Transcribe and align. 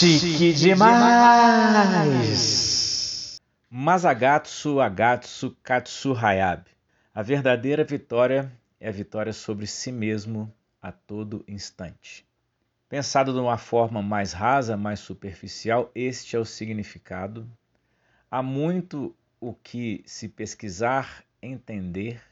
Chique 0.00 0.54
demais! 0.54 0.96
Masagatsu 3.70 4.80
Agatsu 4.80 5.54
Katsu 5.62 6.14
Hayab. 6.14 6.64
A 7.14 7.22
verdadeira 7.22 7.84
vitória 7.84 8.50
é 8.80 8.88
a 8.88 8.92
vitória 8.92 9.34
sobre 9.34 9.66
si 9.66 9.92
mesmo 9.92 10.50
a 10.80 10.90
todo 10.90 11.44
instante. 11.46 12.26
Pensado 12.88 13.34
de 13.34 13.38
uma 13.40 13.58
forma 13.58 14.00
mais 14.00 14.32
rasa, 14.32 14.74
mais 14.74 15.00
superficial, 15.00 15.90
este 15.94 16.34
é 16.34 16.38
o 16.38 16.46
significado. 16.46 17.46
Há 18.30 18.42
muito 18.42 19.14
o 19.38 19.52
que 19.52 20.02
se 20.06 20.30
pesquisar, 20.30 21.22
entender 21.42 22.22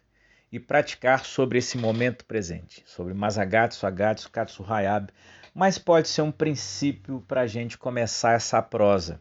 e 0.51 0.59
praticar 0.59 1.27
sobre 1.27 1.59
esse 1.59 1.77
momento 1.77 2.25
presente, 2.25 2.83
sobre 2.87 3.13
Masagatsu, 3.13 3.87
Agatsu, 3.87 4.31
Katsu 4.31 4.65
Hayab, 4.65 5.13
mas 5.55 5.79
pode 5.79 6.09
ser 6.09 6.23
um 6.23 6.33
princípio 6.33 7.25
para 7.27 7.43
a 7.43 7.47
gente 7.47 7.79
começar 7.79 8.33
essa 8.33 8.61
prosa. 8.63 9.21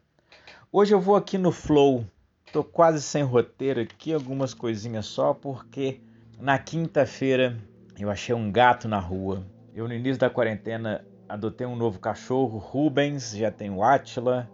Hoje 0.71 0.93
eu 0.93 0.99
vou 0.99 1.15
aqui 1.15 1.37
no 1.37 1.51
flow, 1.51 2.05
estou 2.45 2.63
quase 2.63 3.01
sem 3.01 3.23
roteiro 3.23 3.81
aqui, 3.81 4.13
algumas 4.13 4.53
coisinhas 4.53 5.05
só, 5.05 5.33
porque 5.33 6.01
na 6.39 6.59
quinta-feira 6.59 7.57
eu 7.99 8.09
achei 8.09 8.35
um 8.35 8.51
gato 8.51 8.87
na 8.87 8.99
rua. 8.99 9.45
Eu 9.73 9.87
no 9.87 9.93
início 9.93 10.19
da 10.19 10.29
quarentena 10.29 11.05
adotei 11.27 11.65
um 11.65 11.75
novo 11.75 11.99
cachorro, 11.99 12.57
Rubens, 12.57 13.35
já 13.35 13.51
tem 13.51 13.69
o 13.69 13.83
Atila. 13.83 14.49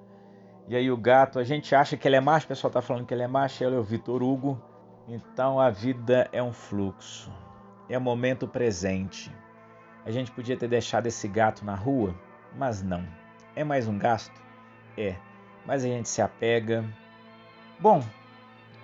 E 0.67 0.75
aí 0.75 0.89
o 0.89 0.97
gato, 0.97 1.39
a 1.39 1.43
gente 1.43 1.75
acha 1.75 1.97
que 1.97 2.07
ele 2.07 2.15
é 2.15 2.21
macho, 2.21 2.45
o 2.45 2.49
pessoal 2.49 2.71
tá 2.71 2.81
falando 2.81 3.05
que 3.05 3.13
ele 3.13 3.23
é 3.23 3.27
macho, 3.27 3.63
ele 3.63 3.75
é 3.75 3.79
o 3.79 3.83
Vitor 3.83 4.23
Hugo. 4.23 4.61
Então 5.07 5.59
a 5.59 5.69
vida 5.69 6.29
é 6.31 6.41
um 6.41 6.53
fluxo, 6.53 7.31
é 7.89 7.97
o 7.97 8.01
momento 8.01 8.47
presente. 8.47 9.29
A 10.05 10.11
gente 10.11 10.31
podia 10.31 10.57
ter 10.57 10.67
deixado 10.67 11.07
esse 11.07 11.27
gato 11.27 11.63
na 11.63 11.75
rua, 11.75 12.13
mas 12.57 12.81
não. 12.81 13.05
É 13.55 13.63
mais 13.63 13.87
um 13.87 13.97
gasto? 13.97 14.33
É, 14.97 15.15
mas 15.65 15.83
a 15.83 15.87
gente 15.87 16.09
se 16.09 16.21
apega. 16.21 16.83
Bom, 17.79 18.03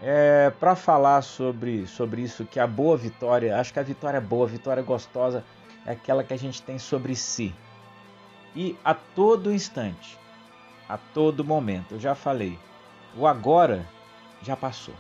é, 0.01 0.49
para 0.59 0.75
falar 0.75 1.21
sobre, 1.21 1.85
sobre 1.85 2.21
isso, 2.21 2.45
que 2.45 2.59
a 2.59 2.65
boa 2.65 2.95
vitória, 2.95 3.57
acho 3.59 3.73
que 3.73 3.79
a 3.79 3.83
vitória 3.83 4.17
é 4.17 4.21
boa, 4.21 4.45
a 4.45 4.49
vitória 4.49 4.81
gostosa 4.81 5.43
é 5.85 5.91
aquela 5.91 6.23
que 6.23 6.33
a 6.33 6.37
gente 6.37 6.61
tem 6.61 6.79
sobre 6.79 7.15
si, 7.15 7.53
e 8.55 8.77
a 8.83 8.93
todo 8.93 9.51
instante, 9.51 10.17
a 10.87 10.97
todo 10.97 11.43
momento. 11.43 11.95
Eu 11.95 11.99
já 11.99 12.15
falei, 12.15 12.57
o 13.15 13.27
agora 13.27 13.85
já 14.41 14.55
passou. 14.55 14.95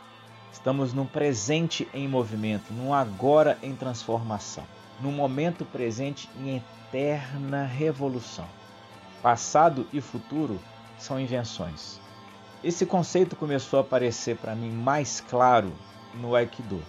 Estamos 0.51 0.93
num 0.93 1.05
presente 1.05 1.87
em 1.93 2.07
movimento, 2.07 2.73
num 2.73 2.93
agora 2.93 3.57
em 3.63 3.75
transformação, 3.75 4.65
num 5.01 5.11
momento 5.11 5.65
presente 5.65 6.29
em 6.39 6.57
eterna 6.57 7.65
revolução. 7.65 8.47
Passado 9.21 9.87
e 9.93 10.01
futuro 10.01 10.59
são 10.97 11.19
invenções. 11.19 11.99
Esse 12.63 12.85
conceito 12.85 13.35
começou 13.35 13.79
a 13.79 13.81
aparecer 13.81 14.37
para 14.37 14.55
mim 14.55 14.71
mais 14.71 15.21
claro 15.21 15.71
no 16.15 16.35
Aikido. 16.35 16.83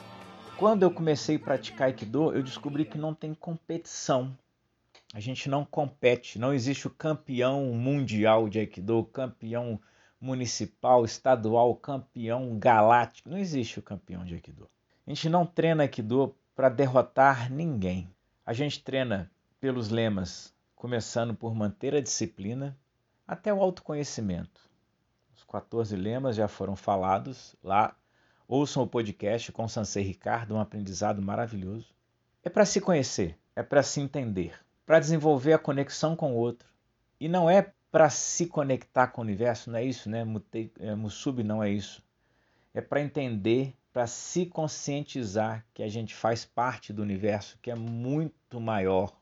Quando 0.56 0.82
eu 0.82 0.90
comecei 0.90 1.36
a 1.36 1.40
praticar 1.40 1.88
Aikido, 1.88 2.32
eu 2.32 2.42
descobri 2.42 2.84
que 2.84 2.98
não 2.98 3.14
tem 3.14 3.34
competição 3.34 4.36
a 5.12 5.18
gente 5.18 5.48
não 5.48 5.64
compete, 5.64 6.38
não 6.38 6.54
existe 6.54 6.86
o 6.86 6.90
campeão 6.90 7.72
mundial 7.72 8.48
de 8.48 8.60
Aikido, 8.60 9.04
campeão 9.12 9.80
municipal, 10.20 11.04
estadual, 11.04 11.74
campeão 11.74 12.56
galáctico. 12.56 13.28
Não 13.28 13.36
existe 13.38 13.80
o 13.80 13.82
campeão 13.82 14.24
de 14.24 14.34
Aikido. 14.34 14.70
A 15.04 15.10
gente 15.10 15.28
não 15.28 15.44
treina 15.44 15.82
Aikido 15.82 16.36
para 16.60 16.68
derrotar 16.68 17.50
ninguém. 17.50 18.14
A 18.44 18.52
gente 18.52 18.84
treina 18.84 19.30
pelos 19.58 19.88
lemas, 19.88 20.52
começando 20.76 21.34
por 21.34 21.54
manter 21.54 21.94
a 21.94 22.02
disciplina 22.02 22.76
até 23.26 23.50
o 23.50 23.62
autoconhecimento. 23.62 24.68
Os 25.34 25.42
14 25.42 25.96
lemas 25.96 26.36
já 26.36 26.48
foram 26.48 26.76
falados 26.76 27.56
lá. 27.64 27.96
Ouçam 28.46 28.82
o 28.82 28.86
podcast 28.86 29.50
com 29.52 29.66
Sansei 29.66 30.02
Ricardo, 30.02 30.54
um 30.54 30.60
aprendizado 30.60 31.22
maravilhoso. 31.22 31.94
É 32.44 32.50
para 32.50 32.66
se 32.66 32.78
conhecer, 32.78 33.38
é 33.56 33.62
para 33.62 33.82
se 33.82 33.98
entender 33.98 34.52
para 34.84 35.00
desenvolver 35.00 35.54
a 35.54 35.58
conexão 35.58 36.14
com 36.14 36.34
o 36.34 36.36
outro. 36.36 36.68
E 37.18 37.26
não 37.26 37.48
é 37.48 37.72
para 37.90 38.10
se 38.10 38.44
conectar 38.44 39.06
com 39.06 39.22
o 39.22 39.24
universo, 39.24 39.70
não 39.70 39.78
é 39.78 39.84
isso, 39.84 40.10
né? 40.10 40.26
É, 40.78 40.94
Musubi 40.94 41.42
não 41.42 41.62
é 41.62 41.70
isso. 41.70 42.04
É 42.74 42.82
para 42.82 43.00
entender, 43.00 43.74
para 43.92 44.06
se 44.06 44.46
conscientizar 44.46 45.64
que 45.74 45.82
a 45.82 45.88
gente 45.88 46.14
faz 46.14 46.44
parte 46.44 46.92
do 46.92 47.02
universo, 47.02 47.58
que 47.60 47.70
é 47.70 47.74
muito 47.74 48.60
maior. 48.60 49.12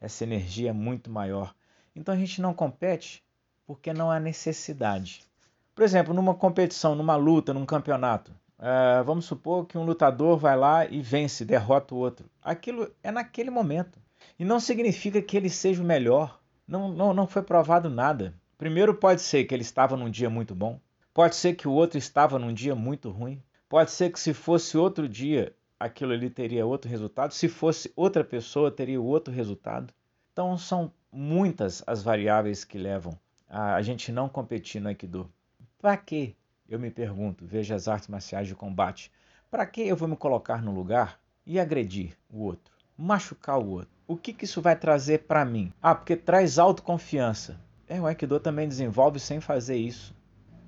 Essa 0.00 0.24
energia 0.24 0.70
é 0.70 0.72
muito 0.72 1.10
maior. 1.10 1.54
Então 1.96 2.14
a 2.14 2.18
gente 2.18 2.40
não 2.40 2.54
compete 2.54 3.24
porque 3.66 3.92
não 3.92 4.10
há 4.10 4.20
necessidade. 4.20 5.24
Por 5.74 5.82
exemplo, 5.82 6.14
numa 6.14 6.34
competição, 6.34 6.94
numa 6.94 7.16
luta, 7.16 7.52
num 7.52 7.66
campeonato, 7.66 8.30
uh, 8.58 9.02
vamos 9.04 9.24
supor 9.24 9.66
que 9.66 9.76
um 9.76 9.84
lutador 9.84 10.38
vai 10.38 10.56
lá 10.56 10.86
e 10.86 11.00
vence, 11.00 11.44
derrota 11.44 11.94
o 11.94 11.98
outro. 11.98 12.30
Aquilo 12.42 12.90
é 13.02 13.10
naquele 13.10 13.50
momento. 13.50 13.98
E 14.38 14.44
não 14.44 14.60
significa 14.60 15.20
que 15.20 15.36
ele 15.36 15.50
seja 15.50 15.82
o 15.82 15.86
melhor. 15.86 16.40
Não, 16.66 16.88
não, 16.88 17.12
não 17.12 17.26
foi 17.26 17.42
provado 17.42 17.90
nada. 17.90 18.34
Primeiro, 18.56 18.94
pode 18.94 19.20
ser 19.20 19.44
que 19.44 19.54
ele 19.54 19.62
estava 19.62 19.96
num 19.96 20.10
dia 20.10 20.30
muito 20.30 20.54
bom. 20.54 20.80
Pode 21.12 21.36
ser 21.36 21.54
que 21.54 21.68
o 21.68 21.72
outro 21.72 21.98
estava 21.98 22.38
num 22.38 22.52
dia 22.52 22.74
muito 22.74 23.10
ruim. 23.10 23.42
Pode 23.68 23.90
ser 23.90 24.12
que 24.12 24.20
se 24.20 24.34
fosse 24.34 24.76
outro 24.76 25.08
dia, 25.08 25.54
aquilo 25.78 26.12
ali 26.12 26.30
teria 26.30 26.66
outro 26.66 26.90
resultado. 26.90 27.32
Se 27.32 27.48
fosse 27.48 27.92
outra 27.96 28.22
pessoa, 28.22 28.70
teria 28.70 29.00
outro 29.00 29.32
resultado. 29.32 29.92
Então, 30.32 30.56
são 30.58 30.92
muitas 31.10 31.82
as 31.86 32.02
variáveis 32.02 32.64
que 32.64 32.76
levam 32.76 33.18
a, 33.48 33.80
gente 33.82 34.10
não 34.10 34.28
competir 34.28 34.80
no 34.80 34.88
Aikido. 34.88 35.30
Para 35.78 35.96
quê? 35.96 36.34
Eu 36.68 36.78
me 36.78 36.90
pergunto, 36.90 37.46
veja 37.46 37.74
as 37.74 37.86
artes 37.86 38.08
marciais 38.08 38.48
de 38.48 38.54
combate. 38.54 39.12
Para 39.50 39.64
que 39.66 39.82
eu 39.82 39.96
vou 39.96 40.08
me 40.08 40.16
colocar 40.16 40.60
no 40.60 40.74
lugar 40.74 41.20
e 41.46 41.60
agredir 41.60 42.16
o 42.28 42.40
outro, 42.40 42.74
machucar 42.96 43.58
o 43.58 43.68
outro? 43.68 43.94
O 44.06 44.16
que, 44.16 44.32
que 44.32 44.44
isso 44.44 44.60
vai 44.60 44.74
trazer 44.74 45.20
para 45.20 45.44
mim? 45.44 45.72
Ah, 45.80 45.94
porque 45.94 46.16
traz 46.16 46.58
autoconfiança. 46.58 47.60
É, 47.86 48.00
o 48.00 48.06
Aikido 48.06 48.40
também 48.40 48.66
desenvolve 48.66 49.20
sem 49.20 49.40
fazer 49.40 49.76
isso. 49.76 50.14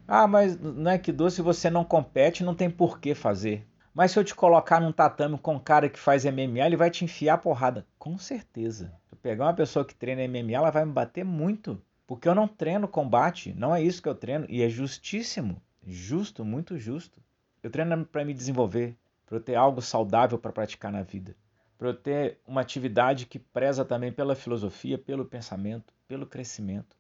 Ah, 0.07 0.27
mas 0.27 0.59
no 0.59 0.89
Aikido, 0.89 1.31
se 1.31 1.43
você 1.43 1.69
não 1.69 1.85
compete, 1.85 2.45
não 2.45 2.55
tem 2.55 2.71
por 2.71 3.01
que 3.01 3.15
fazer. 3.15 3.67
Mas 3.95 4.13
se 4.13 4.19
eu 4.19 4.25
te 4.25 4.35
colocar 4.35 4.81
num 4.81 4.93
tatame 4.93 5.39
com 5.39 5.55
um 5.55 5.59
cara 5.59 5.89
que 5.89 5.99
faz 5.99 6.25
MMA, 6.25 6.67
ele 6.67 6.77
vai 6.77 6.91
te 6.91 7.05
enfiar 7.05 7.35
a 7.35 7.39
porrada. 7.39 7.87
Com 7.99 8.19
certeza. 8.19 8.93
Se 9.09 9.15
eu 9.15 9.19
pegar 9.19 9.47
uma 9.47 9.55
pessoa 9.55 9.85
que 9.85 9.95
treina 9.95 10.23
MMA, 10.29 10.53
ela 10.53 10.71
vai 10.71 10.85
me 10.85 10.93
bater 10.93 11.25
muito. 11.25 11.81
Porque 12.07 12.29
eu 12.29 12.35
não 12.35 12.47
treino 12.47 12.87
combate. 12.87 13.55
Não 13.55 13.75
é 13.75 13.83
isso 13.83 14.03
que 14.03 14.09
eu 14.09 14.15
treino. 14.15 14.47
E 14.49 14.63
é 14.63 14.69
justíssimo. 14.69 15.61
Justo, 15.85 16.45
muito 16.45 16.79
justo. 16.79 17.21
Eu 17.63 17.71
treino 17.71 18.05
para 18.05 18.25
me 18.25 18.35
desenvolver, 18.35 18.97
para 19.25 19.39
eu 19.39 19.41
ter 19.41 19.55
algo 19.55 19.81
saudável 19.81 20.39
para 20.39 20.53
praticar 20.53 20.93
na 20.93 21.03
vida 21.03 21.35
para 21.79 21.89
eu 21.89 21.95
ter 21.95 22.39
uma 22.47 22.61
atividade 22.61 23.27
que 23.27 23.39
preza 23.39 23.85
também 23.85 24.11
pela 24.11 24.35
filosofia, 24.35 24.97
pelo 24.97 25.25
pensamento, 25.25 25.93
pelo 26.09 26.27
crescimento. 26.27 26.97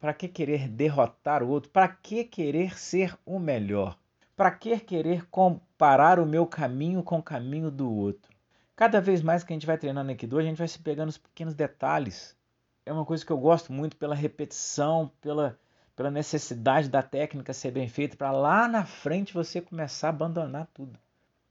Para 0.00 0.14
que 0.14 0.26
querer 0.26 0.66
derrotar 0.66 1.42
o 1.42 1.48
outro? 1.48 1.70
Para 1.70 1.86
que 1.86 2.24
querer 2.24 2.78
ser 2.78 3.16
o 3.26 3.38
melhor? 3.38 3.98
Para 4.34 4.50
que 4.50 4.80
querer 4.80 5.26
comparar 5.26 6.18
o 6.18 6.24
meu 6.24 6.46
caminho 6.46 7.02
com 7.02 7.18
o 7.18 7.22
caminho 7.22 7.70
do 7.70 7.92
outro? 7.92 8.32
Cada 8.74 8.98
vez 8.98 9.20
mais 9.20 9.44
que 9.44 9.52
a 9.52 9.54
gente 9.54 9.66
vai 9.66 9.76
treinando 9.76 10.08
Aikido, 10.08 10.38
a 10.38 10.42
gente 10.42 10.56
vai 10.56 10.66
se 10.66 10.78
pegando 10.78 11.10
os 11.10 11.18
pequenos 11.18 11.52
detalhes. 11.52 12.34
É 12.86 12.90
uma 12.90 13.04
coisa 13.04 13.26
que 13.26 13.30
eu 13.30 13.36
gosto 13.36 13.74
muito 13.74 13.94
pela 13.98 14.14
repetição, 14.14 15.12
pela, 15.20 15.60
pela 15.94 16.10
necessidade 16.10 16.88
da 16.88 17.02
técnica 17.02 17.52
ser 17.52 17.70
bem 17.70 17.86
feita, 17.86 18.16
para 18.16 18.32
lá 18.32 18.66
na 18.66 18.86
frente 18.86 19.34
você 19.34 19.60
começar 19.60 20.06
a 20.06 20.10
abandonar 20.10 20.66
tudo. 20.72 20.98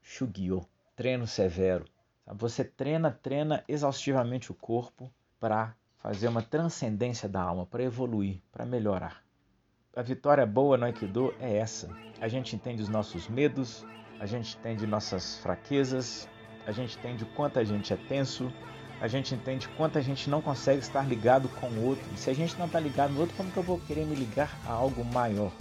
Shugyo, 0.02 0.66
treino 0.96 1.24
severo. 1.24 1.84
Você 2.26 2.64
treina, 2.64 3.12
treina 3.12 3.62
exaustivamente 3.68 4.50
o 4.50 4.54
corpo 4.56 5.08
para 5.38 5.72
fazer 6.02 6.28
uma 6.28 6.42
transcendência 6.42 7.28
da 7.28 7.42
alma, 7.42 7.66
para 7.66 7.82
evoluir, 7.82 8.40
para 8.50 8.64
melhorar. 8.64 9.22
A 9.94 10.02
vitória 10.02 10.46
boa 10.46 10.76
no 10.76 10.86
Aikido 10.86 11.34
é 11.38 11.56
essa. 11.56 11.88
A 12.20 12.28
gente 12.28 12.56
entende 12.56 12.82
os 12.82 12.88
nossos 12.88 13.28
medos, 13.28 13.84
a 14.18 14.26
gente 14.26 14.56
entende 14.56 14.86
nossas 14.86 15.38
fraquezas, 15.38 16.28
a 16.66 16.72
gente 16.72 16.98
entende 16.98 17.24
o 17.24 17.26
quanto 17.34 17.58
a 17.58 17.64
gente 17.64 17.92
é 17.92 17.96
tenso, 17.96 18.52
a 19.00 19.08
gente 19.08 19.34
entende 19.34 19.68
quanto 19.76 19.98
a 19.98 20.00
gente 20.00 20.28
não 20.30 20.40
consegue 20.40 20.80
estar 20.80 21.06
ligado 21.06 21.48
com 21.48 21.66
o 21.66 21.86
outro. 21.86 22.04
E 22.14 22.18
se 22.18 22.30
a 22.30 22.34
gente 22.34 22.58
não 22.58 22.66
está 22.66 22.78
ligado 22.78 23.12
no 23.12 23.20
outro, 23.20 23.36
como 23.36 23.50
que 23.50 23.56
eu 23.56 23.62
vou 23.62 23.78
querer 23.80 24.04
me 24.06 24.14
ligar 24.14 24.58
a 24.66 24.72
algo 24.72 25.04
maior? 25.04 25.52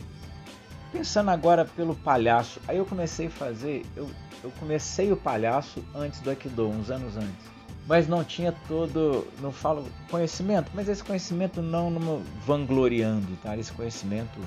Pensando 0.92 1.30
agora 1.32 1.66
pelo 1.66 1.96
palhaço, 1.96 2.62
aí 2.68 2.78
eu 2.78 2.86
comecei 2.86 3.28
a 3.28 3.32
fazer, 3.32 3.86
eu, 3.96 4.10
eu 4.44 4.52
comecei 4.60 5.12
o 5.12 5.18
palhaço 5.18 5.84
antes 5.94 6.20
do 6.20 6.30
Aikido, 6.30 6.68
uns 6.68 6.90
anos 6.90 7.16
antes. 7.16 7.59
Mas 7.90 8.08
não 8.08 8.24
tinha 8.24 8.52
todo, 8.68 9.28
não 9.42 9.52
falo 9.52 9.84
conhecimento, 10.12 10.70
mas 10.76 10.88
esse 10.88 11.04
conhecimento 11.04 11.60
não, 11.60 12.22
vangloriando, 12.46 13.36
tá? 13.42 13.58
Esse 13.58 13.72
conhecimento 13.72 14.40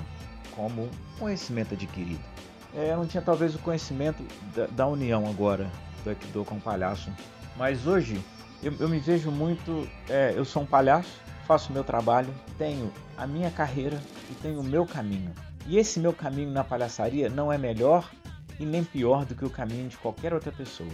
como 0.51 0.89
conhecimento 1.19 1.73
adquirido. 1.73 2.23
É, 2.73 2.95
não 2.95 3.05
tinha 3.05 3.21
talvez 3.21 3.53
o 3.53 3.59
conhecimento 3.59 4.23
da, 4.55 4.67
da 4.67 4.87
união 4.87 5.27
agora 5.27 5.69
do 6.05 6.09
Aikido 6.09 6.45
com 6.45 6.55
o 6.55 6.61
palhaço. 6.61 7.11
Mas 7.57 7.85
hoje 7.85 8.17
eu, 8.63 8.73
eu 8.79 8.87
me 8.87 8.99
vejo 8.99 9.29
muito, 9.29 9.89
é, 10.07 10.31
eu 10.37 10.45
sou 10.45 10.63
um 10.63 10.65
palhaço, 10.65 11.19
faço 11.45 11.73
meu 11.73 11.83
trabalho, 11.83 12.33
tenho 12.57 12.93
a 13.17 13.27
minha 13.27 13.51
carreira 13.51 14.01
e 14.31 14.35
tenho 14.35 14.61
o 14.61 14.63
meu 14.63 14.85
caminho. 14.85 15.33
E 15.67 15.77
esse 15.77 15.99
meu 15.99 16.13
caminho 16.13 16.49
na 16.49 16.63
palhaçaria 16.63 17.27
não 17.27 17.51
é 17.51 17.57
melhor 17.57 18.09
e 18.57 18.65
nem 18.65 18.85
pior 18.85 19.25
do 19.25 19.35
que 19.35 19.43
o 19.43 19.49
caminho 19.49 19.89
de 19.89 19.97
qualquer 19.97 20.33
outra 20.33 20.51
pessoa. 20.53 20.89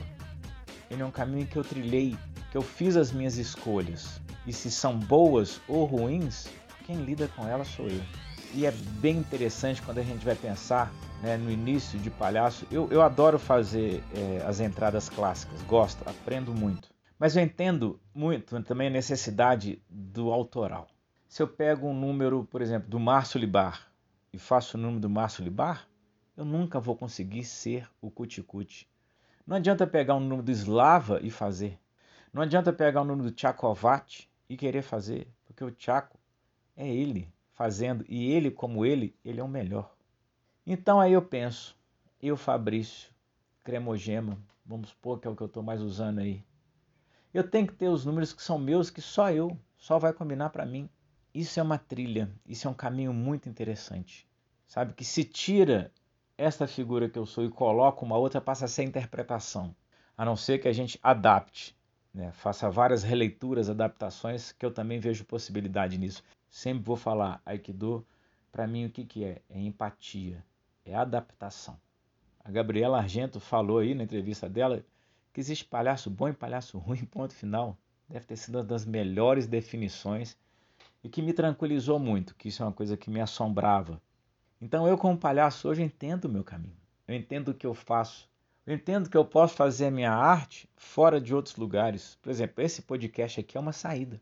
Ele 0.89 1.03
é 1.03 1.05
um 1.05 1.11
caminho 1.11 1.45
que 1.45 1.55
eu 1.55 1.63
trilhei, 1.63 2.17
que 2.51 2.57
eu 2.57 2.61
fiz 2.61 2.97
as 2.97 3.11
minhas 3.11 3.37
escolhas. 3.37 4.21
E 4.45 4.53
se 4.53 4.71
são 4.71 4.97
boas 4.97 5.61
ou 5.67 5.85
ruins, 5.85 6.47
quem 6.85 7.03
lida 7.03 7.27
com 7.35 7.47
elas 7.47 7.67
sou 7.67 7.87
eu. 7.87 8.01
E 8.53 8.65
é 8.65 8.71
bem 8.71 9.17
interessante 9.17 9.81
quando 9.81 9.99
a 9.99 10.03
gente 10.03 10.25
vai 10.25 10.35
pensar 10.35 10.91
né, 11.21 11.37
no 11.37 11.51
início 11.51 11.99
de 11.99 12.09
palhaço. 12.09 12.65
Eu, 12.71 12.89
eu 12.91 13.01
adoro 13.01 13.37
fazer 13.37 14.03
é, 14.15 14.43
as 14.45 14.59
entradas 14.59 15.07
clássicas, 15.07 15.61
gosto, 15.63 16.07
aprendo 16.09 16.53
muito. 16.53 16.89
Mas 17.19 17.35
eu 17.35 17.43
entendo 17.43 17.99
muito 18.13 18.59
também 18.63 18.87
a 18.87 18.91
necessidade 18.91 19.79
do 19.89 20.31
autoral. 20.31 20.87
Se 21.27 21.43
eu 21.43 21.47
pego 21.47 21.87
um 21.87 21.93
número, 21.93 22.47
por 22.49 22.61
exemplo, 22.61 22.89
do 22.89 22.99
Márcio 22.99 23.39
Libar 23.39 23.87
e 24.33 24.39
faço 24.39 24.77
o 24.77 24.79
número 24.79 24.99
do 24.99 25.09
Márcio 25.09 25.43
Libar, 25.43 25.87
eu 26.35 26.43
nunca 26.43 26.79
vou 26.79 26.95
conseguir 26.95 27.43
ser 27.43 27.87
o 28.01 28.09
Cuticute. 28.09 28.87
Não 29.45 29.57
adianta 29.57 29.85
pegar 29.85 30.15
um 30.15 30.19
número 30.19 30.41
do 30.41 30.51
Slava 30.51 31.19
e 31.21 31.29
fazer. 31.29 31.77
Não 32.31 32.43
adianta 32.43 32.71
pegar 32.71 33.01
o 33.01 33.05
número 33.05 33.29
do 33.29 33.35
Tchakovat 33.35 34.29
e 34.47 34.55
querer 34.55 34.83
fazer, 34.83 35.27
porque 35.45 35.63
o 35.63 35.71
Tchaco 35.71 36.17
é 36.77 36.87
ele 36.87 37.31
fazendo 37.53 38.05
e 38.07 38.31
ele, 38.31 38.51
como 38.51 38.85
ele, 38.85 39.15
ele 39.25 39.39
é 39.39 39.43
o 39.43 39.47
melhor. 39.47 39.91
Então 40.65 40.99
aí 40.99 41.13
eu 41.13 41.21
penso, 41.21 41.75
eu, 42.21 42.37
Fabrício, 42.37 43.11
cremogema, 43.63 44.37
vamos 44.65 44.89
supor 44.89 45.19
que 45.19 45.27
é 45.27 45.31
o 45.31 45.35
que 45.35 45.41
eu 45.41 45.47
estou 45.47 45.63
mais 45.63 45.81
usando 45.81 46.19
aí. 46.19 46.43
Eu 47.33 47.49
tenho 47.49 47.67
que 47.67 47.73
ter 47.73 47.89
os 47.89 48.05
números 48.05 48.31
que 48.31 48.43
são 48.43 48.59
meus, 48.59 48.89
que 48.89 49.01
só 49.01 49.31
eu, 49.31 49.57
só 49.77 49.97
vai 49.97 50.13
combinar 50.13 50.49
para 50.49 50.65
mim. 50.65 50.87
Isso 51.33 51.59
é 51.59 51.63
uma 51.63 51.77
trilha, 51.77 52.31
isso 52.45 52.67
é 52.67 52.71
um 52.71 52.75
caminho 52.75 53.13
muito 53.13 53.49
interessante. 53.49 54.27
Sabe 54.67 54.93
que 54.93 55.03
se 55.03 55.23
tira 55.23 55.91
esta 56.37 56.67
figura 56.67 57.09
que 57.09 57.17
eu 57.17 57.25
sou 57.25 57.43
e 57.43 57.49
coloca 57.49 58.05
uma 58.05 58.17
outra, 58.17 58.39
passa 58.39 58.65
a 58.65 58.67
ser 58.67 58.83
interpretação. 58.83 59.75
A 60.15 60.23
não 60.23 60.35
ser 60.35 60.59
que 60.59 60.67
a 60.67 60.73
gente 60.73 60.99
adapte, 61.01 61.75
né? 62.13 62.31
faça 62.31 62.69
várias 62.69 63.03
releituras, 63.03 63.69
adaptações, 63.69 64.51
que 64.51 64.65
eu 64.65 64.71
também 64.71 64.99
vejo 64.99 65.25
possibilidade 65.25 65.97
nisso. 65.97 66.23
Sempre 66.49 66.83
vou 66.83 66.95
falar, 66.95 67.41
Aikido, 67.45 68.05
para 68.51 68.67
mim 68.67 68.85
o 68.85 68.89
que, 68.89 69.05
que 69.05 69.23
é? 69.23 69.41
É 69.49 69.59
empatia, 69.59 70.43
é 70.85 70.95
adaptação. 70.95 71.79
A 72.43 72.51
Gabriela 72.51 72.97
Argento 72.97 73.39
falou 73.39 73.79
aí 73.79 73.93
na 73.93 74.03
entrevista 74.03 74.49
dela 74.49 74.83
que 75.31 75.39
existe 75.39 75.65
palhaço 75.65 76.09
bom 76.09 76.27
e 76.29 76.33
palhaço 76.33 76.77
ruim, 76.77 77.05
ponto 77.05 77.33
final. 77.33 77.77
Deve 78.07 78.25
ter 78.25 78.37
sido 78.37 78.55
uma 78.55 78.63
das 78.63 78.85
melhores 78.85 79.45
definições 79.45 80.35
e 81.03 81.09
que 81.09 81.21
me 81.21 81.33
tranquilizou 81.33 81.99
muito, 81.99 82.35
que 82.35 82.47
isso 82.47 82.63
é 82.63 82.65
uma 82.65 82.73
coisa 82.73 82.97
que 82.97 83.09
me 83.09 83.21
assombrava 83.21 84.01
então 84.61 84.85
eu, 84.87 84.97
como 84.97 85.17
palhaço, 85.17 85.69
hoje 85.69 85.81
entendo 85.81 86.25
o 86.25 86.29
meu 86.29 86.43
caminho. 86.43 86.75
Eu 87.07 87.15
entendo 87.15 87.49
o 87.49 87.53
que 87.53 87.65
eu 87.65 87.73
faço. 87.73 88.28
Eu 88.69 88.75
entendo 88.75 89.09
que 89.09 89.17
eu 89.17 89.25
posso 89.25 89.55
fazer 89.55 89.87
a 89.87 89.91
minha 89.91 90.11
arte 90.11 90.69
fora 90.77 91.19
de 91.19 91.33
outros 91.33 91.55
lugares. 91.55 92.19
Por 92.21 92.29
exemplo, 92.29 92.63
esse 92.63 92.83
podcast 92.83 93.39
aqui 93.39 93.57
é 93.57 93.59
uma 93.59 93.73
saída. 93.73 94.21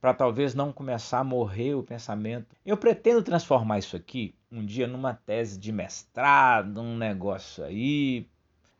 Para 0.00 0.12
talvez 0.12 0.52
não 0.52 0.72
começar 0.72 1.20
a 1.20 1.24
morrer 1.24 1.74
o 1.74 1.82
pensamento. 1.84 2.56
Eu 2.66 2.76
pretendo 2.76 3.22
transformar 3.22 3.78
isso 3.78 3.94
aqui 3.94 4.34
um 4.50 4.66
dia 4.66 4.88
numa 4.88 5.14
tese 5.14 5.56
de 5.56 5.70
mestrado, 5.70 6.80
um 6.80 6.96
negócio 6.96 7.62
aí. 7.62 8.26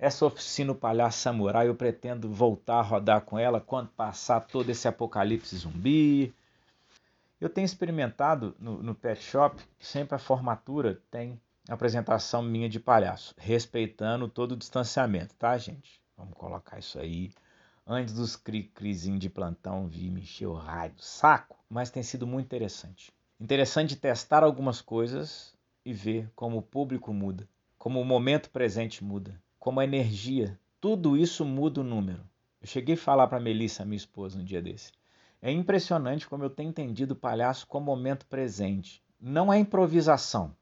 Essa 0.01 0.27
oficina 0.27 0.75
Palhaço 0.75 1.21
Samurai, 1.21 1.69
eu 1.69 1.77
pretendo 1.77 2.29
voltar 2.29 2.81
a 2.81 2.83
rodar 2.83 3.21
com 3.21 3.39
ela 3.39 3.61
quando 3.61 3.91
passar 3.91 4.41
todo 4.41 4.69
esse 4.69 4.89
apocalipse 4.89 5.59
zumbi, 5.59 6.35
eu 7.41 7.49
tenho 7.49 7.67
experimentado 7.67 8.53
no, 8.59 8.83
no 8.83 8.97
pet 8.97 9.23
shop, 9.23 9.63
sempre 9.79 10.17
a 10.17 10.19
formatura 10.19 11.01
tem 11.09 11.41
apresentação 11.75 12.43
minha 12.43 12.69
de 12.69 12.81
palhaço, 12.81 13.35
respeitando 13.37 14.29
todo 14.29 14.53
o 14.53 14.57
distanciamento, 14.57 15.35
tá, 15.35 15.57
gente? 15.59 16.01
Vamos 16.17 16.35
colocar 16.35 16.79
isso 16.79 16.99
aí. 16.99 17.31
Antes 17.87 18.15
dos 18.15 18.37
cri-crizinhos 18.37 19.21
de 19.21 19.31
plantão 19.31 19.87
vir 19.87 20.11
me 20.11 20.23
encher 20.23 20.47
o 20.47 20.55
raio 20.55 20.93
do 20.93 21.03
saco, 21.03 21.57
mas 21.69 21.91
tem 21.91 22.03
sido 22.03 22.27
muito 22.27 22.47
interessante. 22.47 23.13
Interessante 23.41 23.97
testar 23.97 24.43
algumas 24.43 24.81
coisas 24.81 25.55
e 25.85 25.93
ver 25.93 26.31
como 26.35 26.59
o 26.59 26.63
público 26.63 27.13
muda, 27.13 27.49
como 27.79 28.01
o 28.01 28.05
momento 28.05 28.51
presente 28.51 29.05
muda, 29.05 29.41
como 29.59 29.81
a 29.81 29.85
energia, 29.85 30.59
tudo 30.81 31.17
isso 31.17 31.45
muda 31.45 31.81
o 31.81 31.85
número. 31.85 32.23
Eu 32.61 32.67
cheguei 32.67 32.95
a 32.95 32.99
falar 32.99 33.29
para 33.29 33.41
Melissa, 33.41 33.85
minha 33.85 33.97
esposa, 33.97 34.39
um 34.39 34.45
dia 34.45 34.61
desse. 34.61 34.93
É 35.41 35.53
impressionante 35.53 36.29
como 36.29 36.43
eu 36.43 36.51
tenho 36.51 36.71
entendido 36.71 37.15
o 37.15 37.17
palhaço 37.17 37.67
como 37.67 37.87
momento 37.87 38.27
presente. 38.27 39.03
Não 39.21 39.53
é 39.53 39.59
improvisação. 39.59 40.57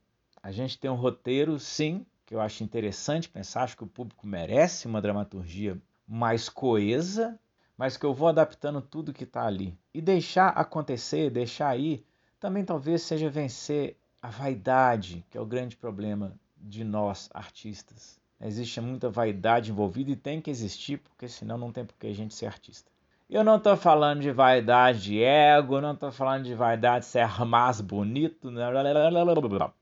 A 0.46 0.52
gente 0.52 0.78
tem 0.78 0.88
um 0.88 0.94
roteiro, 0.94 1.58
sim, 1.58 2.06
que 2.24 2.32
eu 2.32 2.40
acho 2.40 2.62
interessante 2.62 3.28
pensar, 3.28 3.64
acho 3.64 3.76
que 3.76 3.82
o 3.82 3.88
público 3.88 4.28
merece 4.28 4.86
uma 4.86 5.02
dramaturgia 5.02 5.76
mais 6.06 6.48
coesa, 6.48 7.36
mas 7.76 7.96
que 7.96 8.06
eu 8.06 8.14
vou 8.14 8.28
adaptando 8.28 8.80
tudo 8.80 9.12
que 9.12 9.24
está 9.24 9.44
ali. 9.44 9.76
E 9.92 10.00
deixar 10.00 10.50
acontecer, 10.50 11.30
deixar 11.30 11.70
aí, 11.70 12.06
também 12.38 12.64
talvez 12.64 13.02
seja 13.02 13.28
vencer 13.28 13.96
a 14.22 14.30
vaidade, 14.30 15.26
que 15.28 15.36
é 15.36 15.40
o 15.40 15.44
grande 15.44 15.76
problema 15.76 16.38
de 16.56 16.84
nós 16.84 17.28
artistas. 17.34 18.20
Existe 18.40 18.80
muita 18.80 19.10
vaidade 19.10 19.72
envolvida 19.72 20.12
e 20.12 20.16
tem 20.16 20.40
que 20.40 20.48
existir, 20.48 20.98
porque 20.98 21.26
senão 21.26 21.58
não 21.58 21.72
tem 21.72 21.84
por 21.84 21.96
que 21.96 22.06
a 22.06 22.14
gente 22.14 22.36
ser 22.36 22.46
artista. 22.46 22.88
Eu 23.28 23.42
não 23.42 23.56
estou 23.56 23.76
falando 23.76 24.20
de 24.20 24.30
vaidade 24.30 25.02
de 25.02 25.20
ego, 25.20 25.80
não 25.80 25.94
estou 25.94 26.12
falando 26.12 26.44
de 26.44 26.54
vaidade 26.54 27.06
de 27.06 27.10
ser 27.10 27.44
mais 27.44 27.80
bonito, 27.80 28.52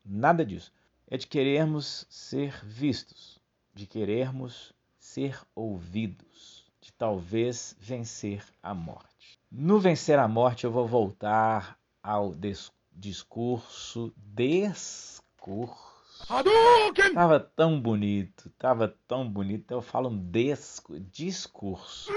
nada 0.02 0.42
disso. 0.46 0.72
É 1.10 1.18
de 1.18 1.26
querermos 1.26 2.06
ser 2.08 2.58
vistos, 2.64 3.38
de 3.74 3.86
querermos 3.86 4.72
ser 4.98 5.38
ouvidos, 5.54 6.64
de 6.80 6.90
talvez 6.94 7.76
vencer 7.78 8.42
a 8.62 8.72
morte. 8.72 9.38
No 9.52 9.78
vencer 9.78 10.18
a 10.18 10.26
morte, 10.26 10.64
eu 10.64 10.72
vou 10.72 10.88
voltar 10.88 11.78
ao 12.02 12.34
discurso. 12.90 14.10
Discurso. 14.16 15.22
Tava 17.12 17.38
tão 17.40 17.78
bonito, 17.78 18.50
tava 18.58 18.96
tão 19.06 19.28
bonito. 19.28 19.70
Eu 19.70 19.82
falo 19.82 20.08
um 20.08 20.30
discurso 21.12 22.10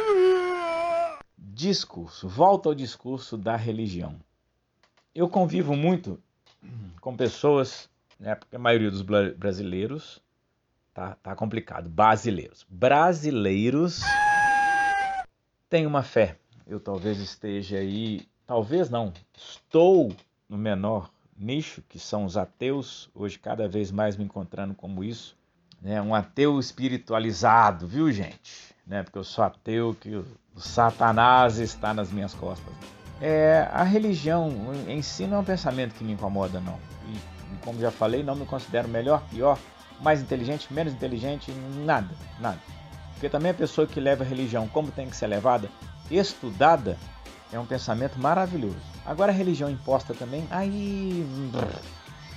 discurso, 1.37 2.27
volta 2.27 2.69
ao 2.69 2.75
discurso 2.75 3.37
da 3.37 3.55
religião. 3.55 4.15
Eu 5.13 5.29
convivo 5.29 5.75
muito 5.75 6.19
com 6.99 7.15
pessoas, 7.15 7.89
né, 8.19 8.35
porque 8.35 8.55
a 8.55 8.59
maioria 8.59 8.89
dos 8.89 9.01
brasileiros 9.01 10.21
tá, 10.93 11.15
tá 11.15 11.35
complicado, 11.35 11.89
brasileiros. 11.89 12.65
Brasileiros 12.69 14.01
têm 15.69 15.85
uma 15.85 16.03
fé. 16.03 16.37
Eu 16.65 16.79
talvez 16.79 17.19
esteja 17.19 17.77
aí, 17.77 18.27
talvez 18.45 18.89
não, 18.89 19.13
estou 19.35 20.11
no 20.49 20.57
menor 20.57 21.09
nicho, 21.37 21.83
que 21.87 21.99
são 21.99 22.25
os 22.25 22.35
ateus, 22.35 23.09
hoje 23.13 23.37
cada 23.37 23.67
vez 23.67 23.91
mais 23.91 24.17
me 24.17 24.23
encontrando 24.23 24.73
como 24.73 25.03
isso, 25.03 25.37
né, 25.81 26.01
um 26.01 26.13
ateu 26.13 26.59
espiritualizado, 26.59 27.87
viu 27.87 28.11
gente? 28.11 28.75
Né, 28.85 29.03
porque 29.03 29.17
eu 29.17 29.23
sou 29.23 29.43
ateu, 29.43 29.95
que 29.99 30.15
o 30.15 30.25
Satanás 30.55 31.57
está 31.57 31.93
nas 31.93 32.11
minhas 32.11 32.33
costas. 32.33 32.73
É, 33.19 33.67
a 33.71 33.83
religião 33.83 34.51
em 34.87 35.01
si 35.01 35.25
não 35.25 35.37
é 35.37 35.39
um 35.41 35.43
pensamento 35.43 35.93
que 35.93 36.03
me 36.03 36.13
incomoda, 36.13 36.59
não. 36.59 36.79
E, 37.07 37.17
como 37.63 37.79
já 37.79 37.91
falei, 37.91 38.23
não 38.23 38.35
me 38.35 38.45
considero 38.45 38.87
melhor, 38.87 39.21
pior, 39.29 39.57
mais 40.01 40.21
inteligente, 40.21 40.71
menos 40.71 40.93
inteligente, 40.93 41.51
nada, 41.83 42.13
nada. 42.39 42.59
Porque 43.13 43.29
também 43.29 43.51
a 43.51 43.55
pessoa 43.55 43.87
que 43.87 43.99
leva 43.99 44.23
a 44.23 44.27
religião 44.27 44.67
como 44.67 44.91
tem 44.91 45.09
que 45.09 45.15
ser 45.15 45.27
levada, 45.27 45.69
estudada, 46.09 46.97
é 47.51 47.59
um 47.59 47.65
pensamento 47.65 48.19
maravilhoso. 48.19 48.77
Agora 49.05 49.31
a 49.31 49.35
religião 49.35 49.69
imposta 49.69 50.13
também, 50.13 50.45
aí. 50.51 51.25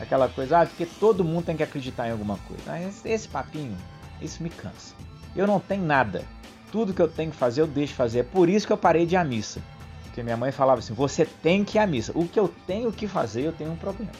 Aquela 0.00 0.28
coisa, 0.28 0.60
ah, 0.60 0.66
porque 0.66 0.86
todo 0.86 1.24
mundo 1.24 1.44
tem 1.44 1.56
que 1.56 1.62
acreditar 1.62 2.08
em 2.08 2.12
alguma 2.12 2.38
coisa. 2.38 2.78
Esse, 2.80 3.08
esse 3.08 3.28
papinho, 3.28 3.76
isso 4.20 4.42
me 4.42 4.50
cansa. 4.50 4.94
Eu 5.36 5.46
não 5.46 5.60
tenho 5.60 5.84
nada 5.84 6.24
tudo 6.70 6.94
que 6.94 7.02
eu 7.02 7.08
tenho 7.08 7.30
que 7.30 7.36
fazer, 7.36 7.60
eu 7.60 7.66
deixo 7.66 7.94
fazer. 7.94 8.20
É 8.20 8.22
por 8.22 8.48
isso 8.48 8.66
que 8.66 8.72
eu 8.72 8.78
parei 8.78 9.06
de 9.06 9.14
ir 9.14 9.18
à 9.18 9.24
missa. 9.24 9.60
Porque 10.04 10.22
minha 10.22 10.36
mãe 10.36 10.52
falava 10.52 10.78
assim: 10.78 10.94
você 10.94 11.24
tem 11.24 11.64
que 11.64 11.78
ir 11.78 11.80
à 11.80 11.86
missa. 11.86 12.12
O 12.14 12.26
que 12.26 12.38
eu 12.38 12.48
tenho 12.66 12.90
que 12.92 13.06
fazer, 13.06 13.42
eu 13.42 13.52
tenho 13.52 13.72
um 13.72 13.76
problema. 13.76 14.12